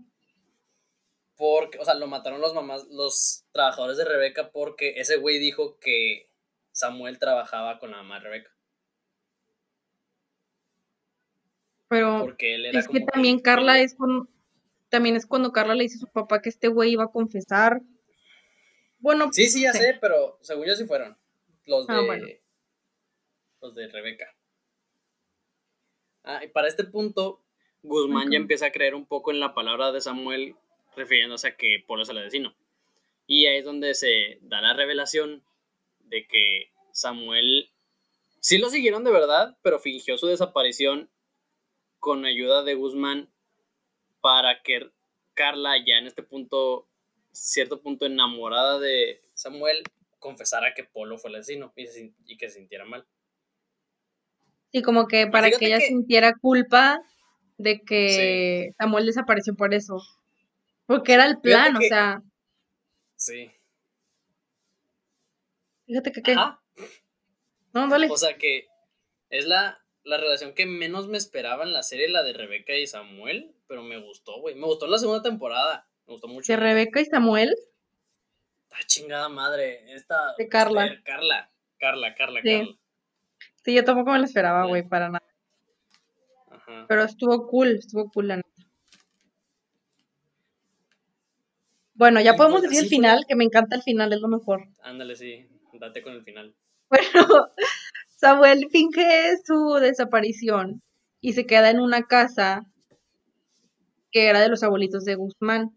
Porque, 1.37 1.79
o 1.79 1.85
sea, 1.85 1.95
lo 1.95 2.07
mataron 2.09 2.41
los 2.41 2.53
mamás, 2.53 2.87
los 2.89 3.45
trabajadores 3.53 3.97
de 3.97 4.05
Rebeca 4.05 4.51
porque 4.51 4.95
ese 5.01 5.17
güey 5.19 5.39
dijo 5.39 5.79
que 5.79 6.29
Samuel 6.73 7.19
trabajaba 7.21 7.79
con 7.79 7.93
la 7.93 7.99
mamá 7.99 8.17
de 8.17 8.25
Rebeca. 8.25 8.51
Pero 11.89 12.21
Porque 12.21 12.55
él 12.55 12.67
era 12.67 12.79
es 12.79 12.89
que 12.89 13.01
también 13.01 13.41
Carla 13.41 13.81
es 13.81 13.95
cuando, 13.95 14.29
también 14.89 15.17
es 15.17 15.27
cuando 15.27 15.53
Carla 15.53 15.75
le 15.75 15.85
dice 15.85 15.97
a 15.97 16.01
su 16.01 16.09
papá 16.09 16.43
que 16.43 16.51
este 16.51 16.69
güey 16.69 16.93
iba 16.93 17.05
a 17.05 17.13
confesar. 17.13 17.81
Bueno, 18.99 19.31
Sí, 19.33 19.47
sí, 19.47 19.63
ya 19.63 19.73
sé, 19.73 19.97
pero 20.01 20.39
según 20.43 20.67
yo 20.67 20.75
sí 20.75 20.85
fueron. 20.85 21.17
Los 21.65 21.87
de. 21.87 21.95
Ah, 21.95 22.03
bueno. 22.05 22.27
Los 23.61 23.75
de 23.75 23.89
Rebeca. 23.89 24.35
Ah, 26.25 26.45
y 26.45 26.49
para 26.49 26.69
este 26.69 26.85
punto, 26.85 27.43
Guzmán 27.83 28.31
ya 28.31 28.37
empieza 28.37 28.67
a 28.67 28.73
creer 28.73 28.95
un 28.95 29.07
poco 29.07 29.31
en 29.31 29.41
la 29.41 29.55
palabra 29.55 29.93
de 29.93 30.01
Samuel, 30.01 30.57
refiriéndose 30.95 31.49
a 31.49 31.57
que 31.57 31.83
Polo 31.87 32.03
es 32.03 32.09
el 32.09 32.19
asesino. 32.19 32.55
Y 33.27 33.47
ahí 33.47 33.59
es 33.59 33.65
donde 33.65 33.95
se 33.95 34.39
da 34.43 34.61
la 34.61 34.75
revelación 34.75 35.43
de 36.01 36.27
que 36.27 36.71
Samuel 36.93 37.71
sí 38.41 38.59
lo 38.59 38.71
siguieron 38.71 39.05
de 39.05 39.11
verdad, 39.11 39.57
pero 39.63 39.79
fingió 39.79 40.19
su 40.19 40.27
desaparición 40.27 41.11
con 41.99 42.25
ayuda 42.25 42.63
de 42.63 42.75
Guzmán 42.75 43.31
para 44.21 44.63
que 44.63 44.91
Carla, 45.35 45.75
ya 45.87 45.99
en 45.99 46.07
este 46.07 46.23
punto, 46.23 46.89
cierto 47.33 47.81
punto 47.81 48.07
enamorada 48.07 48.79
de 48.79 49.21
Samuel, 49.35 49.83
confesara 50.19 50.75
que 50.75 50.85
Polo 50.85 51.17
fue 51.19 51.31
el 51.31 51.37
asesino 51.37 51.73
y, 51.77 51.87
se 51.87 51.93
sin- 51.93 52.17
y 52.27 52.37
que 52.37 52.49
se 52.49 52.59
sintiera 52.59 52.85
mal. 52.85 53.07
Sí, 54.73 54.83
como 54.83 55.07
que 55.07 55.27
para 55.29 55.47
fíjate 55.47 55.61
que 55.61 55.67
ella 55.71 55.79
que- 55.79 55.87
sintiera 55.87 56.35
culpa 56.41 57.01
de 57.57 57.81
que 57.83 58.73
Samuel 58.79 59.07
desapareció 59.07 59.55
por 59.55 59.73
eso. 59.75 59.97
Porque 60.87 61.13
era 61.15 61.27
el 61.27 61.39
plan, 61.41 61.77
o 61.77 61.81
sea, 61.81 62.23
Sí. 63.17 63.51
fíjate 65.87 66.13
que 66.13 66.23
qué. 66.23 66.35
No, 66.35 67.89
dale. 67.89 68.09
O 68.11 68.17
sea 68.17 68.37
que 68.37 68.67
es 69.31 69.47
la, 69.47 69.79
la 70.09 70.17
relación 70.17 70.55
que 70.55 70.67
menos 70.67 71.07
me 71.09 71.19
esperaba 71.19 71.65
en 71.65 71.73
la 71.73 71.83
serie, 71.83 72.09
la 72.09 72.23
de 72.23 72.33
Rebeca 72.33 72.75
y 72.75 72.87
Samuel, 72.87 73.55
pero 73.67 73.83
me 73.83 73.99
gustó, 73.99 74.41
güey. 74.41 74.55
Me 74.55 74.67
gustó 74.67 74.87
en 74.87 74.93
la 74.93 74.99
segunda 74.99 75.23
temporada. 75.23 75.87
Me 76.07 76.13
gustó 76.15 76.29
mucho. 76.29 76.53
de 76.53 76.57
Rebeca 76.59 77.01
y 77.01 77.05
Samuel. 77.05 77.55
Ah, 78.71 78.81
chingada 78.87 79.29
madre. 79.29 79.85
Esta. 79.93 80.35
De 80.39 80.49
Carla. 80.49 80.87
Esther, 80.87 81.03
Carla. 81.05 81.51
Carla, 81.79 82.15
Carla, 82.15 82.41
Sí. 82.43 82.59
Carla. 82.59 82.75
Sí, 83.65 83.75
yo 83.75 83.85
tampoco 83.85 84.11
me 84.13 84.19
lo 84.19 84.25
esperaba, 84.25 84.63
Sí. 84.65 84.69
güey, 84.69 84.89
para 84.89 85.09
nada. 85.11 85.25
Ajá. 86.51 86.87
Pero 86.89 87.03
estuvo 87.05 87.47
cool, 87.49 87.73
estuvo 87.77 88.11
cool 88.11 88.29
la 88.29 88.37
neta. 88.37 88.49
Bueno, 91.95 92.21
ya 92.21 92.35
podemos 92.35 92.61
pues 92.61 92.71
decir 92.71 92.85
el 92.85 92.89
final, 92.91 93.25
que 93.29 93.35
me 93.35 93.45
encanta 93.45 93.77
el 93.77 93.83
final, 93.83 94.13
es 94.13 94.21
lo 94.21 94.29
mejor. 94.29 94.69
Ándale, 94.83 95.17
sí. 95.17 95.49
Date 95.75 96.03
con 96.03 96.13
el 96.15 96.23
final. 96.25 96.55
Bueno, 96.91 97.51
Samuel 98.21 98.67
finge 98.73 99.37
su 99.47 99.75
desaparición 99.81 100.83
y 101.21 101.35
se 101.35 101.47
queda 101.47 101.71
en 101.71 101.79
una 101.79 102.03
casa 102.03 102.67
que 104.11 104.29
era 104.29 104.41
de 104.41 104.49
los 104.49 104.63
abuelitos 104.65 105.05
de 105.05 105.15
Guzmán. 105.15 105.71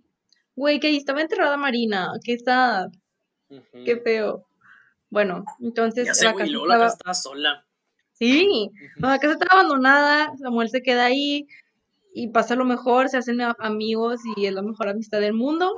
Güey, 0.55 0.79
que 0.79 0.87
ahí 0.87 0.97
estaba 0.97 1.21
enterrada 1.21 1.55
Marina, 1.57 2.11
que 2.23 2.33
está, 2.33 2.87
Ujú. 3.49 3.83
qué 3.85 3.97
feo. 3.97 4.47
Bueno, 5.11 5.45
entonces 5.59 6.07
Ya 6.07 6.13
sé, 6.15 6.25
la 6.25 6.31
güey. 6.33 6.45
casa 6.45 6.51
luego 6.51 6.67
la 6.67 6.73
estaba, 6.75 6.85
casa 6.87 6.97
estaba 6.97 7.13
sola. 7.13 7.65
sí, 8.13 8.69
la 8.97 9.19
casa 9.19 9.33
estaba 9.33 9.59
abandonada, 9.61 10.35
Samuel 10.37 10.69
se 10.69 10.81
queda 10.81 11.05
ahí 11.05 11.47
y 12.15 12.29
pasa 12.29 12.55
lo 12.55 12.65
mejor, 12.65 13.09
se 13.09 13.17
hacen 13.17 13.39
amigos 13.59 14.19
y 14.35 14.47
es 14.47 14.53
la 14.53 14.61
mejor 14.63 14.87
amistad 14.89 15.19
del 15.19 15.33
mundo. 15.33 15.75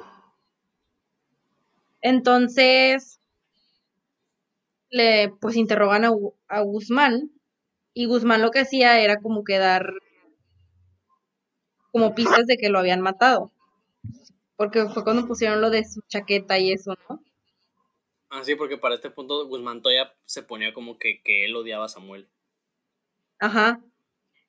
Entonces, 2.02 3.19
le 4.94 5.30
pues 5.42 5.56
interrogan 5.56 6.06
a, 6.06 6.12
a 6.48 6.62
Guzmán 6.62 7.32
y 7.94 8.06
Guzmán 8.06 8.42
lo 8.42 8.52
que 8.52 8.60
hacía 8.60 9.00
era 9.02 9.18
como 9.18 9.44
que 9.44 9.58
dar 9.58 9.92
como 11.92 12.14
pistas 12.16 12.46
de 12.46 12.58
que 12.58 12.70
lo 12.70 12.80
habían 12.80 13.02
matado. 13.02 13.52
Porque 14.56 14.86
fue 14.88 15.04
cuando 15.04 15.28
pusieron 15.28 15.62
lo 15.62 15.72
de 15.72 15.84
su 15.84 16.02
chaqueta 16.08 16.60
y 16.60 16.72
eso, 16.72 16.96
¿no? 17.10 17.24
Ah, 18.30 18.44
sí, 18.44 18.56
porque 18.56 18.78
para 18.78 18.96
este 18.96 19.10
punto 19.10 19.48
Guzmán 19.48 19.82
todavía 19.82 20.14
se 20.26 20.44
ponía 20.44 20.74
como 20.74 20.98
que, 20.98 21.22
que 21.24 21.46
él 21.46 21.56
odiaba 21.56 21.86
a 21.86 21.90
Samuel. 21.90 22.30
Ajá. 23.40 23.82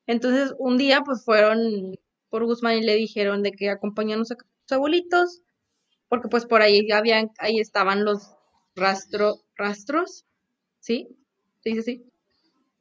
Entonces, 0.07 0.53
un 0.59 0.77
día, 0.77 1.01
pues 1.01 1.25
fueron 1.25 1.95
por 2.29 2.45
Guzmán 2.45 2.77
y 2.77 2.83
le 2.83 2.95
dijeron 2.95 3.41
de 3.41 3.51
que 3.51 3.69
acompañanos 3.69 4.31
a 4.31 4.35
sus 4.35 4.71
abuelitos, 4.71 5.41
porque 6.07 6.29
pues 6.29 6.45
por 6.45 6.61
ahí 6.61 6.91
habían, 6.91 7.31
ahí 7.39 7.59
estaban 7.59 8.05
los 8.05 8.35
rastro, 8.75 9.35
rastros, 9.55 10.25
¿sí? 10.85 11.07
¿Se 11.61 11.69
dice 11.69 11.79
así? 11.81 12.05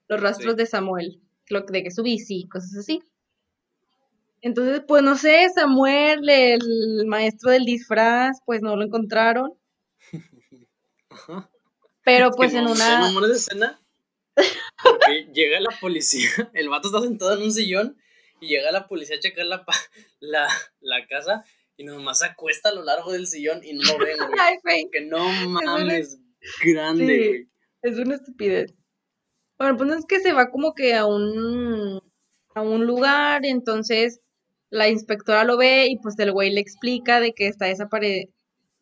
Los 0.08 0.20
rastros 0.20 0.52
Sí. 0.52 0.58
de 0.58 0.66
Samuel, 0.66 1.22
lo 1.48 1.62
de 1.62 1.82
que 1.82 1.90
su 1.90 2.02
bici, 2.02 2.46
cosas 2.48 2.76
así. 2.76 3.02
Entonces, 4.42 4.82
pues 4.86 5.02
no 5.02 5.16
sé, 5.16 5.48
Samuel, 5.54 6.28
el 6.28 7.06
maestro 7.06 7.50
del 7.50 7.64
disfraz, 7.64 8.40
pues 8.44 8.60
no 8.60 8.76
lo 8.76 8.84
encontraron, 8.84 9.54
Ajá. 11.08 11.50
pero 12.04 12.30
pues 12.32 12.52
en 12.52 12.66
una, 12.66 13.00
mamó 13.00 13.24
esa 13.24 13.36
escena. 13.36 13.80
Porque 14.34 15.28
llega 15.34 15.60
la 15.60 15.74
policía, 15.80 16.28
el 16.52 16.68
vato 16.68 16.88
está 16.88 17.00
sentado 17.00 17.32
en 17.34 17.42
un 17.42 17.52
sillón 17.52 17.96
y 18.38 18.48
llega 18.48 18.70
la 18.70 18.86
policía 18.86 19.16
a 19.16 19.20
checar 19.20 19.46
la, 19.46 19.64
la, 20.20 20.46
la 20.80 21.06
casa 21.06 21.42
y 21.78 21.84
nomás 21.84 22.18
se 22.18 22.26
acuesta 22.26 22.68
a 22.68 22.74
lo 22.74 22.84
largo 22.84 23.12
del 23.12 23.26
sillón 23.26 23.64
y 23.64 23.72
no 23.72 23.82
lo 23.82 23.96
ven, 23.98 24.18
güey. 24.18 24.38
Ay, 24.38 24.56
güey. 24.62 24.90
Que 24.92 25.00
no 25.00 25.26
mames, 25.48 26.18
grande, 26.62 27.46
Sí. 27.46 27.53
Es 27.84 27.98
una 27.98 28.14
estupidez. 28.16 28.74
Bueno, 29.58 29.76
pues 29.76 29.90
es 29.92 30.06
que 30.06 30.20
se 30.20 30.32
va 30.32 30.50
como 30.50 30.74
que 30.74 30.94
a 30.94 31.06
un, 31.06 32.00
a 32.54 32.62
un 32.62 32.86
lugar, 32.86 33.44
entonces 33.46 34.20
la 34.70 34.88
inspectora 34.88 35.44
lo 35.44 35.56
ve 35.56 35.86
y 35.88 35.98
pues 35.98 36.18
el 36.18 36.32
güey 36.32 36.50
le 36.52 36.60
explica 36.60 37.20
de 37.20 37.32
que 37.34 37.46
está 37.46 37.66
desapare 37.66 38.30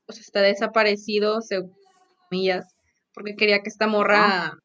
o 0.06 0.12
sea, 0.12 0.20
está 0.22 0.40
desaparecido, 0.42 1.42
según 1.42 1.74
comillas, 2.28 2.66
porque 3.12 3.36
quería 3.36 3.62
que 3.62 3.68
esta 3.70 3.86
morra 3.88 4.58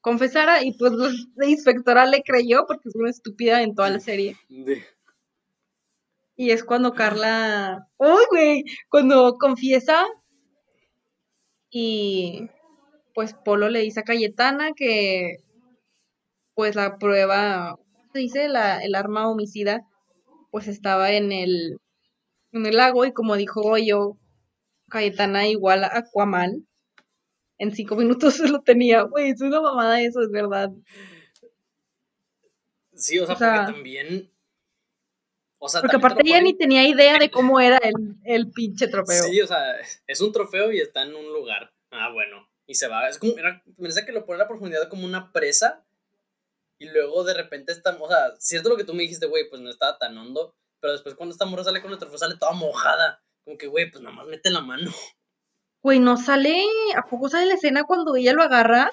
confesara 0.00 0.64
y 0.64 0.72
pues 0.76 0.92
la 1.36 1.46
inspectora 1.48 2.06
le 2.06 2.22
creyó 2.22 2.64
porque 2.66 2.88
es 2.88 2.96
una 2.96 3.10
estúpida 3.10 3.62
en 3.62 3.74
toda 3.74 3.90
la 3.90 4.00
serie. 4.00 4.36
De- 4.48 4.84
Y 6.36 6.50
es 6.50 6.64
cuando 6.64 6.92
Carla, 6.94 7.86
¡ay, 7.98 8.24
güey! 8.30 8.64
Cuando 8.90 9.36
confiesa 9.38 10.04
y 11.70 12.48
pues 13.14 13.34
Polo 13.34 13.68
le 13.68 13.80
dice 13.80 14.00
a 14.00 14.04
Cayetana 14.04 14.72
que 14.74 15.38
pues 16.54 16.74
la 16.74 16.98
prueba, 16.98 17.76
¿cómo 17.94 18.12
se 18.12 18.18
dice? 18.18 18.48
La, 18.48 18.82
el 18.82 18.94
arma 18.94 19.28
homicida 19.28 19.86
pues 20.50 20.68
estaba 20.68 21.12
en 21.12 21.32
el, 21.32 21.78
en 22.52 22.66
el 22.66 22.76
lago 22.76 23.04
y 23.04 23.12
como 23.12 23.36
dijo 23.36 23.78
yo, 23.78 24.18
Cayetana 24.90 25.48
igual 25.48 25.84
a 25.84 25.96
Aquaman. 25.96 26.66
En 27.58 27.74
cinco 27.74 27.96
minutos 27.96 28.34
se 28.36 28.48
lo 28.48 28.60
tenía, 28.62 29.02
güey, 29.02 29.30
es 29.30 29.40
una 29.40 29.60
mamada 29.60 30.00
eso, 30.00 30.20
es 30.20 30.30
verdad. 30.30 30.70
Sí, 32.94 33.18
o 33.18 33.26
sea, 33.26 33.34
O 33.34 33.38
sea, 33.38 33.54
porque 33.54 33.72
también. 33.72 34.32
O 35.58 35.68
sea, 35.68 35.80
Porque 35.82 35.96
aparte 35.96 36.22
ella 36.24 36.40
ni 36.40 36.56
tenía 36.56 36.86
idea 36.88 37.18
de 37.18 37.30
cómo 37.30 37.60
era 37.60 37.78
el, 37.78 38.16
el 38.24 38.50
pinche 38.50 38.88
trofeo. 38.88 39.24
Sí, 39.24 39.40
o 39.40 39.46
sea, 39.46 39.76
es 40.06 40.20
un 40.20 40.32
trofeo 40.32 40.72
y 40.72 40.80
está 40.80 41.02
en 41.02 41.14
un 41.14 41.32
lugar. 41.32 41.72
Ah, 41.90 42.10
bueno. 42.12 42.49
Y 42.70 42.76
se 42.76 42.86
va. 42.86 43.08
Es 43.08 43.18
como. 43.18 43.36
Era, 43.36 43.60
me 43.66 43.88
parece 43.88 44.06
que 44.06 44.12
lo 44.12 44.24
pone 44.24 44.36
a 44.36 44.44
la 44.44 44.48
profundidad 44.48 44.88
como 44.88 45.04
una 45.04 45.32
presa. 45.32 45.84
Y 46.78 46.88
luego 46.88 47.24
de 47.24 47.34
repente 47.34 47.72
está. 47.72 47.96
O 48.00 48.06
sea, 48.08 48.36
cierto 48.38 48.68
lo 48.68 48.76
que 48.76 48.84
tú 48.84 48.94
me 48.94 49.02
dijiste, 49.02 49.26
güey, 49.26 49.50
pues 49.50 49.60
no 49.60 49.68
estaba 49.68 49.98
tan 49.98 50.16
hondo. 50.16 50.54
Pero 50.78 50.92
después 50.92 51.16
cuando 51.16 51.32
esta 51.32 51.46
morra 51.46 51.64
sale 51.64 51.82
con 51.82 51.90
el 51.90 51.98
trofeo, 51.98 52.16
sale 52.16 52.36
toda 52.36 52.52
mojada. 52.52 53.24
Como 53.42 53.58
que, 53.58 53.66
güey, 53.66 53.90
pues 53.90 54.04
nada 54.04 54.14
más 54.14 54.28
mete 54.28 54.50
la 54.50 54.60
mano. 54.60 54.88
Güey, 55.82 55.98
no 55.98 56.16
sale, 56.16 56.62
¿a 56.94 57.08
poco 57.08 57.28
sale 57.28 57.46
la 57.46 57.54
escena 57.54 57.84
cuando 57.84 58.14
ella 58.14 58.34
lo 58.34 58.42
agarra? 58.42 58.92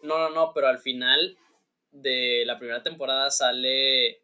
No, 0.00 0.18
no, 0.18 0.30
no, 0.30 0.52
pero 0.52 0.66
al 0.66 0.78
final 0.78 1.38
de 1.92 2.42
la 2.46 2.58
primera 2.58 2.82
temporada 2.82 3.30
sale 3.30 4.22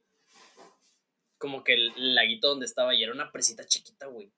como 1.37 1.63
que 1.63 1.75
el 1.75 2.15
laguito 2.15 2.49
donde 2.49 2.67
estaba 2.67 2.95
y 2.95 3.05
era 3.05 3.13
una 3.13 3.31
presita 3.31 3.65
chiquita, 3.65 4.07
güey. 4.07 4.33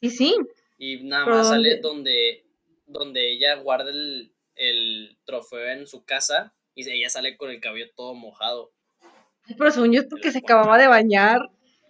Sí, 0.00 0.10
sí. 0.10 0.36
Y 0.78 1.04
nada 1.04 1.26
¿Pero 1.26 1.36
más 1.36 1.48
sale 1.48 1.80
dónde? 1.80 1.88
donde, 1.88 2.51
donde 2.86 3.32
ella 3.32 3.54
guarda 3.56 3.90
el, 3.90 4.32
el 4.56 5.18
trofeo 5.24 5.66
en 5.68 5.86
su 5.86 6.04
casa 6.04 6.54
y 6.74 6.88
ella 6.90 7.10
sale 7.10 7.36
con 7.36 7.50
el 7.50 7.60
cabello 7.60 7.86
todo 7.96 8.14
mojado. 8.14 8.72
Pero 9.58 9.70
según 9.70 9.92
yo 9.92 10.00
es 10.02 10.06
porque 10.08 10.30
se 10.32 10.38
acababa 10.38 10.78
de 10.78 10.86
bañar, 10.86 11.40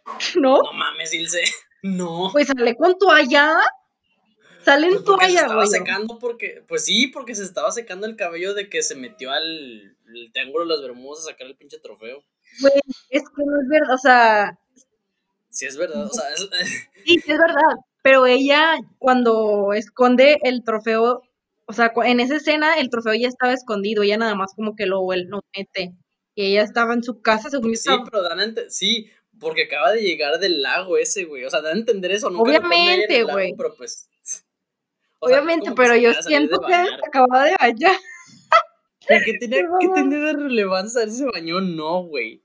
¿no? 0.37 0.59
No 0.63 0.73
mames, 0.73 1.13
Ilse. 1.15 1.43
No. 1.85 2.29
Pues 2.31 2.47
sale 2.47 2.77
con 2.77 2.97
toalla. 2.97 3.59
Sale 4.65 4.87
en 4.87 4.93
Pues 4.93 5.03
porque 5.05 5.25
se 5.27 5.31
toalla, 5.33 5.41
estaba 5.41 5.65
güey. 5.65 5.69
secando 5.81 6.19
porque, 6.21 6.65
pues 6.69 6.85
sí, 6.85 7.09
porque 7.09 7.35
se 7.35 7.43
estaba 7.43 7.73
secando 7.73 8.07
el 8.07 8.15
cabello 8.15 8.55
de 8.55 8.69
que 8.71 8.85
se 8.85 8.95
metió 8.95 9.33
al 9.33 9.97
el 10.15 10.31
triángulo 10.33 10.65
de 10.65 10.71
las 10.75 10.81
Bermudas 10.83 11.25
a 11.27 11.31
sacar 11.33 11.49
el 11.49 11.57
pinche 11.57 11.81
trofeo. 11.81 12.23
Güey, 12.61 12.73
es 13.11 13.23
que 13.25 13.45
no 13.45 13.61
es 13.61 13.69
verdad, 13.69 13.95
o 13.95 13.99
sea, 13.99 14.59
Sí, 15.51 15.67
es 15.67 15.77
verdad, 15.77 16.07
o 16.07 16.11
sea, 16.11 16.29
es- 16.31 16.49
sí, 17.05 17.19
sí 17.19 17.33
es 17.33 17.39
verdad. 17.39 17.77
Pero 18.03 18.27
ella, 18.27 18.75
cuando 18.99 19.73
esconde 19.75 20.39
el 20.43 20.65
trofeo, 20.65 21.23
o 21.67 21.73
sea, 21.73 21.93
en 22.05 22.21
esa 22.21 22.37
escena 22.37 22.75
el 22.79 22.91
trofeo 22.91 23.15
ya 23.15 23.29
estaba 23.29 23.53
escondido, 23.53 24.03
ella 24.03 24.19
nada 24.19 24.35
más 24.35 24.53
como 24.55 24.75
que 24.75 24.87
lo, 24.87 25.01
lo 25.15 25.41
mete. 25.57 25.95
Y 26.35 26.47
ella 26.47 26.63
estaba 26.63 26.95
en 26.95 27.03
su 27.05 27.21
casa, 27.23 27.49
según 27.51 27.71
yo 27.71 27.77
Sí, 27.77 27.89
estaba- 27.91 28.05
pero 28.05 28.23
dan 28.23 28.41
a 28.41 28.55
sí, 28.71 29.11
porque 29.39 29.65
acaba 29.65 29.93
de 29.93 30.03
llegar 30.03 30.39
del 30.39 30.63
lago 30.63 30.97
ese, 30.97 31.25
güey. 31.25 31.45
O 31.45 31.51
sea, 31.51 31.61
dan 31.61 31.77
a 31.77 31.81
entender 31.81 32.11
eso, 32.13 32.31
nunca 32.31 32.43
Obviamente, 32.51 33.23
güey. 33.25 33.55
Pero 33.57 33.75
pues. 33.77 34.09
sea, 34.25 34.43
Obviamente, 35.21 35.71
que 35.71 35.75
pero 35.77 35.97
yo 35.97 36.13
siento 36.15 36.61
que 36.61 36.75
acababa 36.75 37.45
de 37.45 37.57
bañar. 37.59 37.97
¿Qué 39.09 39.35
tenía, 39.39 39.59
Qué 39.63 39.67
¿Qué 39.81 39.89
mamá. 39.89 39.95
tenía 39.95 40.19
de 40.19 40.33
relevancia 40.33 41.01
saber 41.01 41.11
si 41.11 41.19
se 41.19 41.25
bañó? 41.27 41.61
No, 41.61 42.03
güey. 42.05 42.43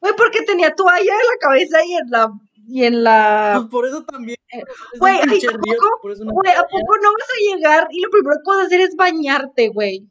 Güey, 0.00 0.14
porque 0.16 0.42
tenía 0.42 0.74
toalla 0.74 1.00
en 1.12 1.18
la 1.18 1.38
cabeza 1.40 1.84
y 1.84 1.94
en 1.94 2.10
la, 2.10 2.28
y 2.68 2.84
en 2.84 3.02
la 3.04 3.54
Pues 3.56 3.70
por 3.70 3.86
eso 3.86 4.04
también. 4.04 4.36
Eh, 4.52 4.62
güey, 4.98 5.16
¿a 5.18 5.22
una 5.24 5.32
¿a 5.32 6.62
poco 6.64 6.96
no 7.02 7.12
vas 7.12 7.28
a 7.28 7.56
llegar 7.56 7.88
y 7.90 8.00
lo 8.00 8.10
primero 8.10 8.36
que 8.44 8.50
vas 8.50 8.58
a 8.60 8.66
hacer 8.66 8.80
es 8.80 8.94
bañarte, 8.96 9.68
güey? 9.68 10.08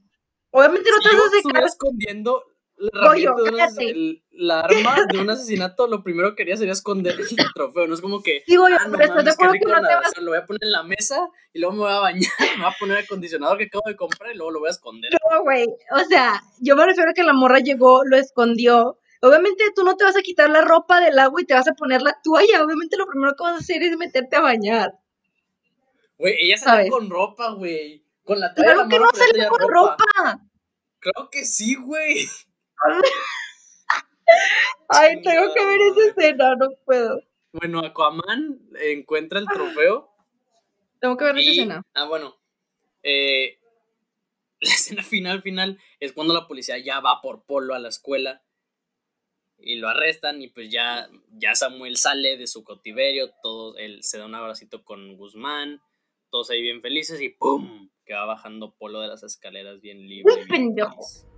Obviamente 0.51 0.89
no 0.91 0.97
Si 0.97 1.09
te 1.09 1.15
vas 1.15 1.25
a 1.25 1.29
secar. 1.29 1.37
estuviera 1.39 1.65
escondiendo 1.67 2.43
la 2.75 3.07
Goyo, 3.07 3.33
de 3.35 3.43
un 3.43 3.49
cállate. 3.57 3.71
ases- 3.85 3.91
el- 3.91 4.23
la 4.31 4.59
arma 4.95 4.95
de 5.11 5.19
un 5.19 5.29
asesinato, 5.29 5.87
lo 5.87 6.03
primero 6.03 6.35
que 6.35 6.41
haría 6.43 6.57
sería 6.57 6.73
esconder 6.73 7.15
el 7.19 7.27
trofeo. 7.55 7.87
No 7.87 7.93
es 7.93 8.01
como 8.01 8.21
que. 8.21 8.43
Digo 8.47 8.67
yo, 8.67 8.75
Ah, 8.79 8.87
no 8.87 8.97
pero 8.97 9.13
mames, 9.13 9.37
que 9.37 9.45
no 9.45 9.51
te 9.53 9.65
vas. 9.67 10.09
O 10.09 10.11
sea, 10.11 10.23
lo 10.23 10.31
voy 10.31 10.39
a 10.39 10.45
poner 10.45 10.59
en 10.63 10.71
la 10.71 10.83
mesa 10.83 11.29
y 11.53 11.59
luego 11.59 11.73
me 11.75 11.81
voy 11.83 11.91
a 11.91 11.99
bañar, 11.99 12.31
me 12.57 12.63
voy 12.63 12.71
a 12.73 12.75
poner 12.79 12.97
el 12.97 13.03
acondicionador 13.05 13.57
que 13.57 13.65
acabo 13.65 13.83
de 13.87 13.95
comprar 13.95 14.33
y 14.33 14.37
luego 14.37 14.51
lo 14.51 14.59
voy 14.59 14.67
a 14.67 14.71
esconder. 14.71 15.11
No, 15.31 15.43
güey. 15.43 15.65
O 15.91 15.99
sea, 16.09 16.41
yo 16.59 16.75
me 16.75 16.85
refiero 16.85 17.11
a 17.11 17.13
que 17.13 17.23
la 17.23 17.33
morra 17.33 17.59
llegó, 17.59 18.03
lo 18.05 18.17
escondió. 18.17 18.97
Obviamente 19.23 19.63
tú 19.73 19.85
no 19.85 19.95
te 19.95 20.03
vas 20.03 20.17
a 20.17 20.21
quitar 20.21 20.49
la 20.49 20.59
ropa 20.59 20.99
del 20.99 21.17
agua 21.17 21.41
y 21.41 21.45
te 21.45 21.53
vas 21.53 21.69
a 21.69 21.75
poner 21.75 22.01
la 22.01 22.19
toalla. 22.21 22.61
Obviamente 22.61 22.97
lo 22.97 23.07
primero 23.07 23.33
que 23.37 23.43
vas 23.43 23.53
a 23.53 23.59
hacer 23.59 23.81
es 23.81 23.95
meterte 23.95 24.35
a 24.35 24.41
bañar. 24.41 24.99
Güey, 26.17 26.35
ella 26.41 26.57
salió 26.57 26.91
con 26.91 27.09
ropa, 27.09 27.51
güey. 27.51 28.05
Con 28.25 28.41
la 28.41 28.53
toalla 28.53 28.73
Claro 28.73 28.83
la 28.83 28.89
que 28.89 28.99
no 28.99 29.09
salió 29.13 29.47
con 29.47 29.69
ropa. 29.69 30.41
Creo 30.99 31.29
que 31.31 31.45
sí, 31.45 31.75
güey. 31.75 32.27
Ay, 34.89 35.21
tengo 35.21 35.53
que 35.53 35.65
ver 35.67 35.79
esa 35.79 36.09
escena, 36.09 36.55
no 36.57 36.71
puedo. 36.83 37.21
Bueno, 37.53 37.79
Aquaman 37.79 38.59
encuentra 38.81 39.39
el 39.39 39.45
trofeo 39.45 40.13
Tengo 40.99 41.15
que 41.15 41.23
ver 41.23 41.37
esa 41.37 41.49
escena. 41.49 41.81
Ah, 41.93 42.07
bueno. 42.07 42.35
eh, 43.03 43.57
la 44.59 44.73
escena 44.73 45.01
final, 45.01 45.41
final, 45.41 45.79
es 46.01 46.11
cuando 46.11 46.33
la 46.33 46.45
policía 46.45 46.77
ya 46.77 46.99
va 46.99 47.21
por 47.21 47.45
Polo 47.45 47.73
a 47.73 47.79
la 47.79 47.87
escuela 47.87 48.43
y 49.63 49.75
lo 49.75 49.87
arrestan 49.87 50.41
y 50.41 50.49
pues 50.49 50.69
ya, 50.69 51.09
ya 51.31 51.55
Samuel 51.55 51.97
sale 51.97 52.37
de 52.37 52.47
su 52.47 52.63
cautiverio, 52.63 53.31
todo, 53.41 53.77
él 53.77 54.03
se 54.03 54.17
da 54.17 54.25
un 54.25 54.35
abracito 54.35 54.83
con 54.83 55.15
Guzmán, 55.17 55.81
todos 56.29 56.49
ahí 56.49 56.61
bien 56.61 56.81
felices 56.81 57.21
y 57.21 57.29
¡pum! 57.29 57.89
que 58.05 58.13
va 58.13 58.25
bajando 58.25 58.75
Polo 58.75 58.99
de 58.99 59.07
las 59.07 59.23
escaleras 59.23 59.81
bien 59.81 60.07
libre. 60.07 60.33
Uy, 60.33 60.45
bien 60.45 60.47
pendejo. 60.47 61.01
feliz. 61.01 61.32